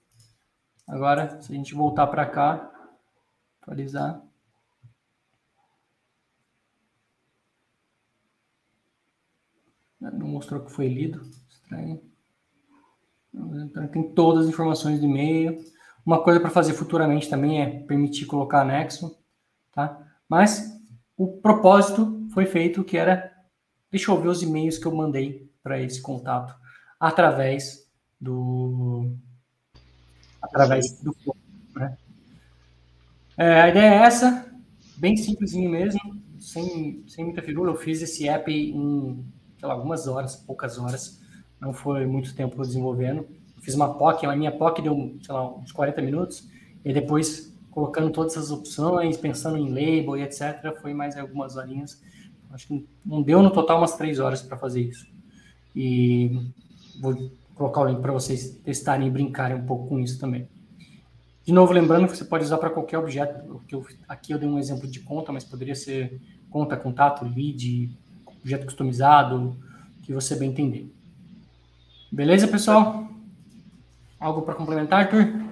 Agora, 0.87 1.39
se 1.41 1.53
a 1.53 1.55
gente 1.55 1.75
voltar 1.75 2.07
para 2.07 2.25
cá, 2.25 2.71
atualizar. 3.61 4.21
Não 9.99 10.27
mostrou 10.27 10.65
que 10.65 10.71
foi 10.71 10.87
lido. 10.87 11.21
Estranho. 11.49 12.06
Então, 13.65 13.87
tem 13.87 14.03
todas 14.11 14.45
as 14.45 14.49
informações 14.49 14.99
do 14.99 15.05
e-mail. 15.05 15.63
Uma 16.05 16.23
coisa 16.23 16.39
para 16.39 16.49
fazer 16.49 16.73
futuramente 16.73 17.29
também 17.29 17.61
é 17.61 17.79
permitir 17.81 18.25
colocar 18.25 18.61
anexo, 18.61 19.17
tá? 19.73 19.99
Mas 20.27 20.77
o 21.15 21.27
propósito 21.27 22.27
foi 22.33 22.45
feito 22.45 22.83
que 22.83 22.97
era 22.97 23.33
deixa 23.91 24.11
eu 24.11 24.21
ver 24.21 24.27
os 24.29 24.43
e-mails 24.43 24.77
que 24.77 24.85
eu 24.85 24.95
mandei 24.95 25.49
para 25.63 25.81
esse 25.81 26.01
contato 26.01 26.55
através 26.99 27.87
do 28.19 29.11
através 30.41 30.99
do 31.01 31.15
né? 31.75 31.97
É, 33.37 33.61
a 33.61 33.69
ideia 33.69 33.93
é 33.93 33.97
essa, 33.97 34.51
bem 34.97 35.15
simplesinho 35.15 35.69
mesmo, 35.69 35.99
sem, 36.39 37.03
sem 37.07 37.25
muita 37.25 37.41
figura. 37.41 37.69
Eu 37.69 37.75
fiz 37.75 38.01
esse 38.01 38.27
app 38.27 38.51
em 38.51 39.23
lá, 39.61 39.73
algumas 39.73 40.07
horas, 40.07 40.35
poucas 40.35 40.77
horas, 40.77 41.21
não 41.59 41.73
foi 41.73 42.05
muito 42.05 42.35
tempo 42.35 42.61
desenvolvendo. 42.61 43.27
Fiz 43.61 43.75
uma 43.75 43.93
POC, 43.93 44.25
a 44.25 44.35
minha 44.35 44.51
POC 44.51 44.81
deu, 44.81 45.15
sei 45.21 45.33
lá, 45.33 45.49
uns 45.55 45.71
40 45.71 46.01
minutos, 46.01 46.47
e 46.85 46.93
depois 46.93 47.53
colocando 47.69 48.09
todas 48.11 48.37
as 48.37 48.49
opções, 48.49 49.17
pensando 49.17 49.57
em 49.57 49.69
label 49.69 50.17
e 50.17 50.23
etc., 50.23 50.75
foi 50.81 50.93
mais 50.93 51.17
algumas 51.17 51.55
horinhas. 51.57 52.01
Acho 52.51 52.67
que 52.67 52.87
não 53.05 53.21
deu 53.21 53.41
no 53.43 53.51
total 53.51 53.77
umas 53.79 53.95
três 53.95 54.19
horas 54.19 54.41
para 54.41 54.57
fazer 54.57 54.81
isso. 54.81 55.07
E 55.75 56.51
vou 56.99 57.29
colocar 57.53 57.81
o 57.81 57.85
link 57.85 58.01
para 58.01 58.11
vocês 58.11 58.51
testarem 58.63 59.07
e 59.07 59.11
brincarem 59.11 59.57
um 59.57 59.65
pouco 59.65 59.87
com 59.87 59.99
isso 59.99 60.19
também. 60.19 60.47
De 61.45 61.53
novo, 61.53 61.71
lembrando 61.71 62.07
que 62.07 62.17
você 62.17 62.25
pode 62.25 62.43
usar 62.43 62.57
para 62.57 62.69
qualquer 62.69 62.97
objeto. 62.97 63.61
Eu, 63.71 63.85
aqui 64.07 64.33
eu 64.33 64.39
dei 64.39 64.49
um 64.49 64.59
exemplo 64.59 64.87
de 64.87 64.99
conta, 64.99 65.31
mas 65.31 65.43
poderia 65.43 65.75
ser 65.75 66.19
conta, 66.49 66.75
contato, 66.75 67.23
lead, 67.25 67.95
objeto 68.25 68.65
customizado, 68.65 69.55
que 70.03 70.11
você 70.11 70.35
bem 70.35 70.49
entender. 70.49 70.91
Beleza, 72.11 72.47
pessoal? 72.47 73.09
Algo 74.19 74.41
para 74.41 74.55
complementar, 74.55 75.05
Arthur? 75.05 75.47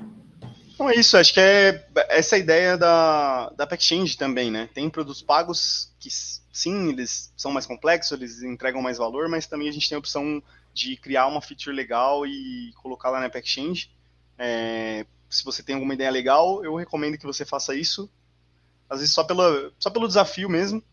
Então 0.74 0.90
é 0.90 0.96
isso, 0.96 1.18
acho 1.18 1.34
que 1.34 1.40
é 1.40 1.88
essa 2.10 2.38
ideia 2.38 2.78
da, 2.78 3.50
da 3.52 3.68
Exchange 3.76 4.18
também, 4.18 4.52
né? 4.52 4.70
Tem 4.74 4.90
produtos 4.90 5.22
pagos 5.22 5.94
que 6.00 6.10
sim, 6.12 6.90
eles 6.90 7.34
são 7.38 7.52
mais 7.52 7.66
complexos, 7.66 8.12
eles 8.12 8.42
entregam 8.42 8.82
mais 8.82 8.98
valor, 8.98 9.30
mas 9.30 9.48
também 9.48 9.70
a 9.70 9.72
gente 9.72 9.88
tem 9.88 9.96
a 9.96 10.00
opção 10.00 10.42
de 10.74 10.98
criar 10.98 11.28
uma 11.28 11.42
feature 11.42 11.76
legal 11.76 12.26
e 12.26 12.74
colocar 12.82 13.10
lá 13.10 13.20
na 13.20 13.26
App 13.26 13.38
Exchange. 13.40 13.90
É, 14.38 15.06
se 15.30 15.44
você 15.44 15.64
tem 15.64 15.76
alguma 15.76 15.94
ideia 15.94 16.10
legal, 16.10 16.64
eu 16.64 16.76
recomendo 16.76 17.18
que 17.18 17.26
você 17.26 17.46
faça 17.46 17.76
isso. 17.76 18.10
Às 18.90 19.00
vezes 19.00 19.14
só, 19.14 19.24
pela, 19.24 19.72
só 19.80 19.90
pelo 19.90 20.08
desafio 20.08 20.50
mesmo. 20.50 20.84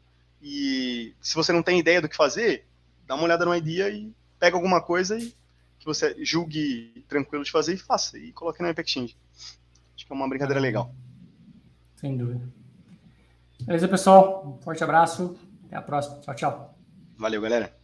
E 0.40 1.14
se 1.20 1.34
você 1.34 1.52
não 1.52 1.62
tem 1.62 1.78
ideia 1.78 2.00
do 2.00 2.08
que 2.08 2.16
fazer, 2.16 2.66
dá 3.06 3.14
uma 3.14 3.24
olhada 3.24 3.44
no 3.44 3.54
idea 3.54 3.88
e 3.88 4.12
pega 4.38 4.56
alguma 4.56 4.80
coisa 4.80 5.18
e 5.18 5.34
que 5.82 5.86
você 5.86 6.16
julgue 6.24 7.04
tranquilo 7.08 7.44
de 7.44 7.50
fazer 7.50 7.74
e 7.74 7.76
faça. 7.76 8.16
E 8.16 8.32
coloque 8.32 8.62
na 8.62 8.68
App 8.68 8.80
Exchange. 8.80 9.16
Acho 9.94 10.06
que 10.06 10.12
é 10.12 10.14
uma 10.14 10.28
brincadeira 10.28 10.60
legal. 10.60 10.94
Sem 11.96 12.16
dúvida. 12.16 12.48
Beleza, 13.62 13.88
pessoal? 13.88 14.46
Um 14.46 14.62
forte 14.62 14.82
abraço. 14.82 15.36
Até 15.66 15.76
a 15.76 15.82
próxima. 15.82 16.20
Tchau, 16.20 16.34
tchau. 16.34 16.78
Valeu, 17.18 17.40
galera. 17.40 17.81